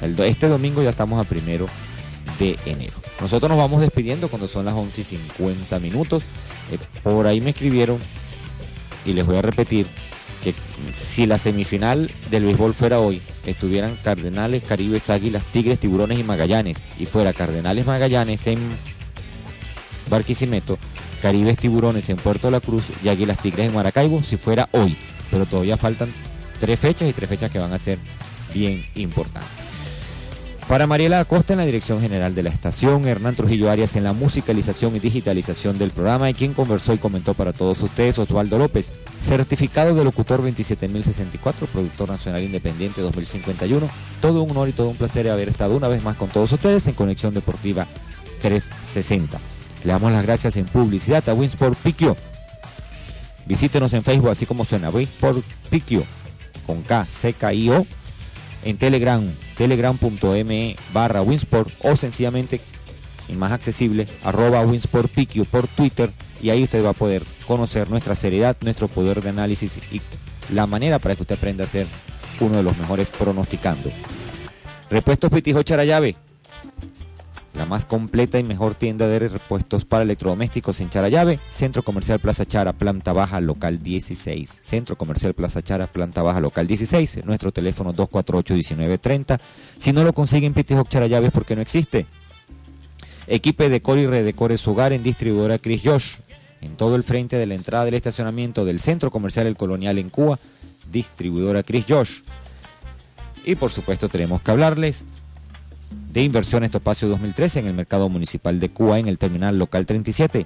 El 0.01 0.17
este 0.19 0.47
domingo 0.47 0.81
ya 0.81 0.91
estamos 0.91 1.19
a 1.19 1.27
primero 1.27 1.67
de 2.39 2.57
enero. 2.65 2.93
Nosotros 3.19 3.49
nos 3.49 3.57
vamos 3.57 3.81
despidiendo 3.81 4.29
cuando 4.29 4.47
son 4.47 4.65
las 4.65 4.75
11 4.75 5.01
y 5.01 5.03
50 5.03 5.79
minutos. 5.79 6.23
Eh, 6.71 6.77
por 7.03 7.27
ahí 7.27 7.41
me 7.41 7.49
escribieron 7.49 7.99
y 9.05 9.13
les 9.13 9.25
voy 9.25 9.37
a 9.37 9.41
repetir 9.41 9.87
que 10.43 10.53
si 10.93 11.25
la 11.25 11.37
semifinal 11.37 12.09
del 12.31 12.45
béisbol 12.45 12.73
fuera 12.73 12.99
hoy, 12.99 13.21
estuvieran 13.45 13.97
Cardenales, 14.03 14.63
Caribes, 14.63 15.09
Águilas, 15.09 15.43
Tigres, 15.51 15.79
Tiburones 15.79 16.17
y 16.17 16.23
Magallanes, 16.23 16.77
y 16.97 17.05
fuera 17.05 17.33
Cardenales, 17.33 17.85
Magallanes 17.85 18.47
en 18.47 18.59
Barquisimeto, 20.09 20.77
Caribes, 21.21 21.57
Tiburones 21.57 22.09
en 22.09 22.17
Puerto 22.17 22.49
La 22.49 22.61
Cruz 22.61 22.83
y 23.03 23.09
Águilas, 23.09 23.39
Tigres 23.39 23.67
en 23.67 23.75
Maracaibo, 23.75 24.23
si 24.23 24.37
fuera 24.37 24.69
hoy. 24.71 24.95
Pero 25.31 25.45
todavía 25.45 25.77
faltan 25.77 26.09
tres 26.59 26.79
fechas 26.79 27.09
y 27.09 27.13
tres 27.13 27.29
fechas 27.29 27.51
que 27.51 27.59
van 27.59 27.73
a 27.73 27.79
ser 27.79 27.97
bien 28.53 28.85
importantes. 28.95 29.59
Para 30.69 30.85
Mariela 30.85 31.19
Acosta 31.19 31.53
en 31.53 31.57
la 31.57 31.65
dirección 31.65 31.99
general 31.99 32.35
de 32.35 32.43
la 32.43 32.51
estación, 32.51 33.07
Hernán 33.07 33.33
Trujillo 33.33 33.71
Arias 33.71 33.95
en 33.95 34.03
la 34.03 34.13
musicalización 34.13 34.95
y 34.95 34.99
digitalización 34.99 35.79
del 35.79 35.89
programa 35.89 36.29
y 36.29 36.35
quien 36.35 36.53
conversó 36.53 36.93
y 36.93 36.99
comentó 36.99 37.33
para 37.33 37.53
todos 37.53 37.81
ustedes, 37.81 38.19
Osvaldo 38.19 38.59
López, 38.59 38.91
certificado 39.19 39.95
de 39.95 40.03
locutor 40.03 40.43
27064, 40.43 41.65
productor 41.65 42.09
nacional 42.09 42.43
independiente 42.43 43.01
2051. 43.01 43.89
Todo 44.21 44.43
un 44.43 44.51
honor 44.51 44.69
y 44.69 44.73
todo 44.73 44.89
un 44.89 44.95
placer 44.95 45.27
haber 45.29 45.49
estado 45.49 45.75
una 45.75 45.87
vez 45.87 46.03
más 46.03 46.17
con 46.17 46.29
todos 46.29 46.51
ustedes 46.51 46.85
en 46.85 46.93
Conexión 46.93 47.33
Deportiva 47.33 47.87
360. 48.39 49.39
Le 49.83 49.91
damos 49.91 50.11
las 50.11 50.23
gracias 50.23 50.55
en 50.57 50.65
publicidad 50.65 51.27
a 51.29 51.33
Winsport 51.33 51.79
Piquio. 51.79 52.15
Visítenos 53.49 53.93
en 53.93 54.03
Facebook 54.03 54.29
así 54.29 54.45
como 54.45 54.63
suena, 54.63 54.91
Winsport 54.91 55.43
Piquio, 55.71 56.03
con 56.67 56.83
K, 56.83 57.07
C, 57.09 57.33
K, 57.33 57.51
I, 57.51 57.71
O 57.71 57.87
en 58.63 58.77
Telegram, 58.77 59.25
telegram.me 59.57 60.75
barra 60.93 61.23
Winsport 61.23 61.71
o 61.81 61.95
sencillamente 61.95 62.61
y 63.27 63.33
más 63.33 63.51
accesible, 63.51 64.07
arroba 64.23 64.61
Winsport 64.61 65.11
Piquio 65.11 65.45
por 65.45 65.67
Twitter 65.67 66.11
y 66.43 66.51
ahí 66.51 66.61
usted 66.61 66.85
va 66.85 66.91
a 66.91 66.93
poder 66.93 67.23
conocer 67.47 67.89
nuestra 67.89 68.13
seriedad, 68.13 68.55
nuestro 68.61 68.87
poder 68.87 69.19
de 69.23 69.29
análisis 69.29 69.79
y 69.91 69.99
la 70.53 70.67
manera 70.67 70.99
para 70.99 71.15
que 71.15 71.23
usted 71.23 71.35
aprenda 71.35 71.63
a 71.63 71.67
ser 71.67 71.87
uno 72.39 72.57
de 72.57 72.63
los 72.63 72.77
mejores 72.77 73.07
pronosticando. 73.07 73.89
Repuestos 74.91 75.31
Pitijo 75.31 75.63
Charayave, 75.63 76.15
la 77.59 77.65
más 77.65 77.83
completa 77.83 78.39
y 78.39 78.43
mejor 78.45 78.73
tienda 78.73 79.05
de 79.09 79.19
repuestos 79.19 79.83
para 79.83 80.03
electrodomésticos 80.03 80.79
en 80.79 80.89
Charayave, 80.89 81.37
Centro 81.51 81.83
Comercial 81.83 82.17
Plaza 82.17 82.45
Chara, 82.45 82.71
planta 82.71 83.11
baja, 83.11 83.41
local 83.41 83.83
16. 83.83 84.59
Centro 84.61 84.97
Comercial 84.97 85.33
Plaza 85.33 85.61
Chara, 85.61 85.87
planta 85.87 86.23
baja, 86.23 86.39
local 86.39 86.67
16. 86.67 87.25
Nuestro 87.25 87.51
teléfono 87.51 87.93
248-1930. 87.93 89.41
Si 89.77 89.91
no 89.91 90.05
lo 90.05 90.13
consiguen 90.13 90.53
Pitijo 90.53 90.83
Charayave 90.83 91.27
es 91.27 91.33
porque 91.33 91.57
no 91.57 91.61
existe. 91.61 92.05
Equipe 93.27 93.67
Decor 93.67 93.99
y 93.99 94.07
Redecore 94.07 94.57
su 94.57 94.71
hogar 94.71 94.93
en 94.93 95.03
distribuidora 95.03 95.59
Chris 95.59 95.81
Josh. 95.83 96.15
En 96.61 96.77
todo 96.77 96.95
el 96.95 97.03
frente 97.03 97.35
de 97.35 97.45
la 97.45 97.55
entrada 97.55 97.83
del 97.83 97.93
estacionamiento 97.95 98.63
del 98.63 98.79
Centro 98.79 99.11
Comercial 99.11 99.47
El 99.47 99.57
Colonial 99.57 99.97
en 99.97 100.09
Cuba, 100.09 100.39
distribuidora 100.89 101.63
Chris 101.63 101.83
Josh. 101.89 102.21
Y 103.43 103.55
por 103.55 103.69
supuesto 103.69 104.07
tenemos 104.07 104.41
que 104.41 104.51
hablarles 104.51 105.03
de 106.09 106.23
Inversiones 106.23 106.71
Topacio 106.71 107.07
2013 107.07 107.59
en 107.59 107.67
el 107.67 107.73
mercado 107.73 108.09
municipal 108.09 108.59
de 108.59 108.69
Cuba 108.69 108.99
en 108.99 109.07
el 109.07 109.17
terminal 109.17 109.57
local 109.57 109.85
37. 109.85 110.45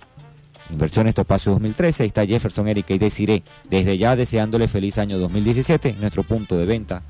Inversiones 0.70 1.16
Topacio 1.16 1.52
2013, 1.54 2.04
ahí 2.04 2.08
está 2.08 2.26
Jefferson, 2.26 2.68
Erika 2.68 2.94
y 2.94 3.00
Desiree, 3.00 3.44
desde 3.70 3.98
ya 3.98 4.16
deseándole 4.16 4.68
feliz 4.68 4.98
año 4.98 5.18
2017, 5.18 5.96
nuestro 6.00 6.24
punto 6.24 6.58
de 6.58 6.66
venta 6.66 7.04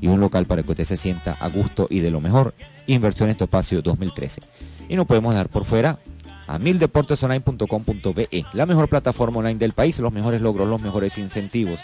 y 0.00 0.08
un 0.08 0.20
local 0.20 0.46
para 0.46 0.62
que 0.62 0.70
usted 0.70 0.84
se 0.84 0.96
sienta 0.96 1.36
a 1.40 1.48
gusto 1.48 1.86
y 1.90 2.00
de 2.00 2.10
lo 2.10 2.20
mejor. 2.20 2.54
Inversiones 2.86 3.36
Topacio 3.36 3.82
2013. 3.82 4.40
Y 4.88 4.96
no 4.96 5.04
podemos 5.06 5.34
dar 5.34 5.48
por 5.48 5.64
fuera 5.64 5.98
a 6.46 6.58
mildeportesonline.com.be, 6.58 8.44
la 8.52 8.66
mejor 8.66 8.88
plataforma 8.88 9.38
online 9.38 9.58
del 9.58 9.72
país, 9.72 9.98
los 9.98 10.12
mejores 10.12 10.40
logros, 10.40 10.68
los 10.68 10.80
mejores 10.80 11.18
incentivos. 11.18 11.80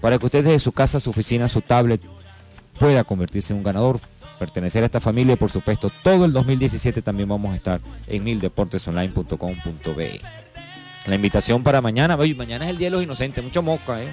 Para 0.00 0.18
que 0.18 0.26
usted 0.26 0.44
desde 0.44 0.58
su 0.58 0.72
casa, 0.72 1.00
su 1.00 1.10
oficina, 1.10 1.48
su 1.48 1.60
tablet 1.60 2.02
pueda 2.78 3.04
convertirse 3.04 3.52
en 3.52 3.58
un 3.58 3.64
ganador, 3.64 4.00
pertenecer 4.42 4.82
a 4.82 4.86
esta 4.86 4.98
familia 4.98 5.34
y 5.34 5.36
por 5.36 5.52
supuesto 5.52 5.88
todo 6.02 6.24
el 6.24 6.32
2017 6.32 7.00
también 7.00 7.28
vamos 7.28 7.52
a 7.52 7.54
estar 7.54 7.80
en 8.08 8.24
mildeportesonline.com.be. 8.24 10.20
La 11.06 11.14
invitación 11.14 11.62
para 11.62 11.80
mañana, 11.80 12.16
oye, 12.16 12.34
mañana 12.34 12.64
es 12.64 12.72
el 12.72 12.78
Día 12.78 12.88
de 12.88 12.90
los 12.96 13.04
Inocentes, 13.04 13.44
mucho 13.44 13.62
mosca, 13.62 14.02
¿eh? 14.02 14.08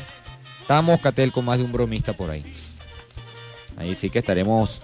Está 0.61 0.83
moscatel 0.83 1.31
con 1.31 1.45
más 1.45 1.57
de 1.57 1.63
un 1.63 1.71
bromista 1.71 2.13
por 2.13 2.29
ahí. 2.29 2.43
Ahí 3.75 3.95
sí 3.95 4.11
que 4.11 4.19
estaremos 4.19 4.81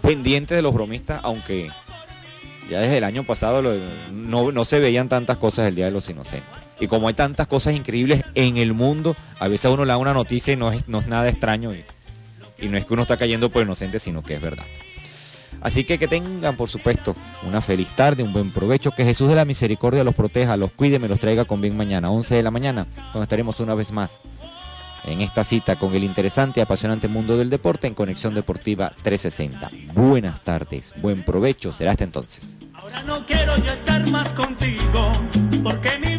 pendientes 0.00 0.56
de 0.56 0.62
los 0.62 0.72
bromistas, 0.72 1.20
aunque 1.24 1.68
ya 2.70 2.80
desde 2.80 2.96
el 2.96 3.04
año 3.04 3.24
pasado 3.24 3.62
no, 4.12 4.50
no 4.50 4.64
se 4.64 4.80
veían 4.80 5.10
tantas 5.10 5.36
cosas 5.36 5.66
del 5.66 5.74
Día 5.74 5.84
de 5.84 5.90
los 5.90 6.08
Inocentes. 6.08 6.48
Y 6.80 6.86
como 6.86 7.08
hay 7.08 7.14
tantas 7.14 7.48
cosas 7.48 7.74
increíbles 7.74 8.24
en 8.34 8.56
el 8.56 8.72
mundo, 8.72 9.14
a 9.40 9.48
veces 9.48 9.70
uno 9.70 9.84
le 9.84 9.90
da 9.90 9.98
una 9.98 10.14
noticia 10.14 10.54
y 10.54 10.56
no 10.56 10.72
es, 10.72 10.88
no 10.88 11.00
es 11.00 11.06
nada 11.06 11.28
extraño. 11.28 11.74
Y, 11.74 11.84
y 12.58 12.68
no 12.68 12.76
es 12.76 12.84
que 12.84 12.94
uno 12.94 13.02
está 13.02 13.16
cayendo 13.16 13.50
por 13.50 13.62
inocente, 13.62 13.98
sino 13.98 14.22
que 14.22 14.34
es 14.34 14.40
verdad. 14.40 14.64
Así 15.60 15.84
que 15.84 15.98
que 15.98 16.08
tengan, 16.08 16.56
por 16.56 16.68
supuesto, 16.68 17.16
una 17.46 17.60
feliz 17.60 17.88
tarde, 17.96 18.22
un 18.22 18.32
buen 18.32 18.50
provecho, 18.50 18.90
que 18.90 19.04
Jesús 19.04 19.28
de 19.28 19.34
la 19.34 19.44
Misericordia 19.44 20.04
los 20.04 20.14
proteja, 20.14 20.56
los 20.56 20.72
cuide, 20.72 20.98
me 20.98 21.08
los 21.08 21.18
traiga 21.18 21.46
con 21.46 21.60
bien 21.60 21.76
mañana, 21.76 22.10
11 22.10 22.34
de 22.34 22.42
la 22.42 22.50
mañana, 22.50 22.86
donde 23.12 23.22
estaremos 23.22 23.60
una 23.60 23.74
vez 23.74 23.90
más 23.90 24.20
en 25.06 25.20
esta 25.20 25.44
cita 25.44 25.76
con 25.76 25.94
el 25.94 26.04
interesante 26.04 26.60
y 26.60 26.62
apasionante 26.62 27.08
mundo 27.08 27.36
del 27.36 27.50
deporte 27.50 27.86
en 27.86 27.94
Conexión 27.94 28.34
Deportiva 28.34 28.92
360. 29.02 29.70
Buenas 29.92 30.42
tardes, 30.42 30.92
buen 31.00 31.24
provecho, 31.24 31.72
será 31.72 31.92
hasta 31.92 32.04
entonces. 32.04 32.56
No 33.06 33.24
quiero 33.26 33.56
yo 33.56 33.72
estar 33.72 34.08
más 34.10 34.32
contigo, 34.34 35.12
porque 35.62 35.98
mi 35.98 36.13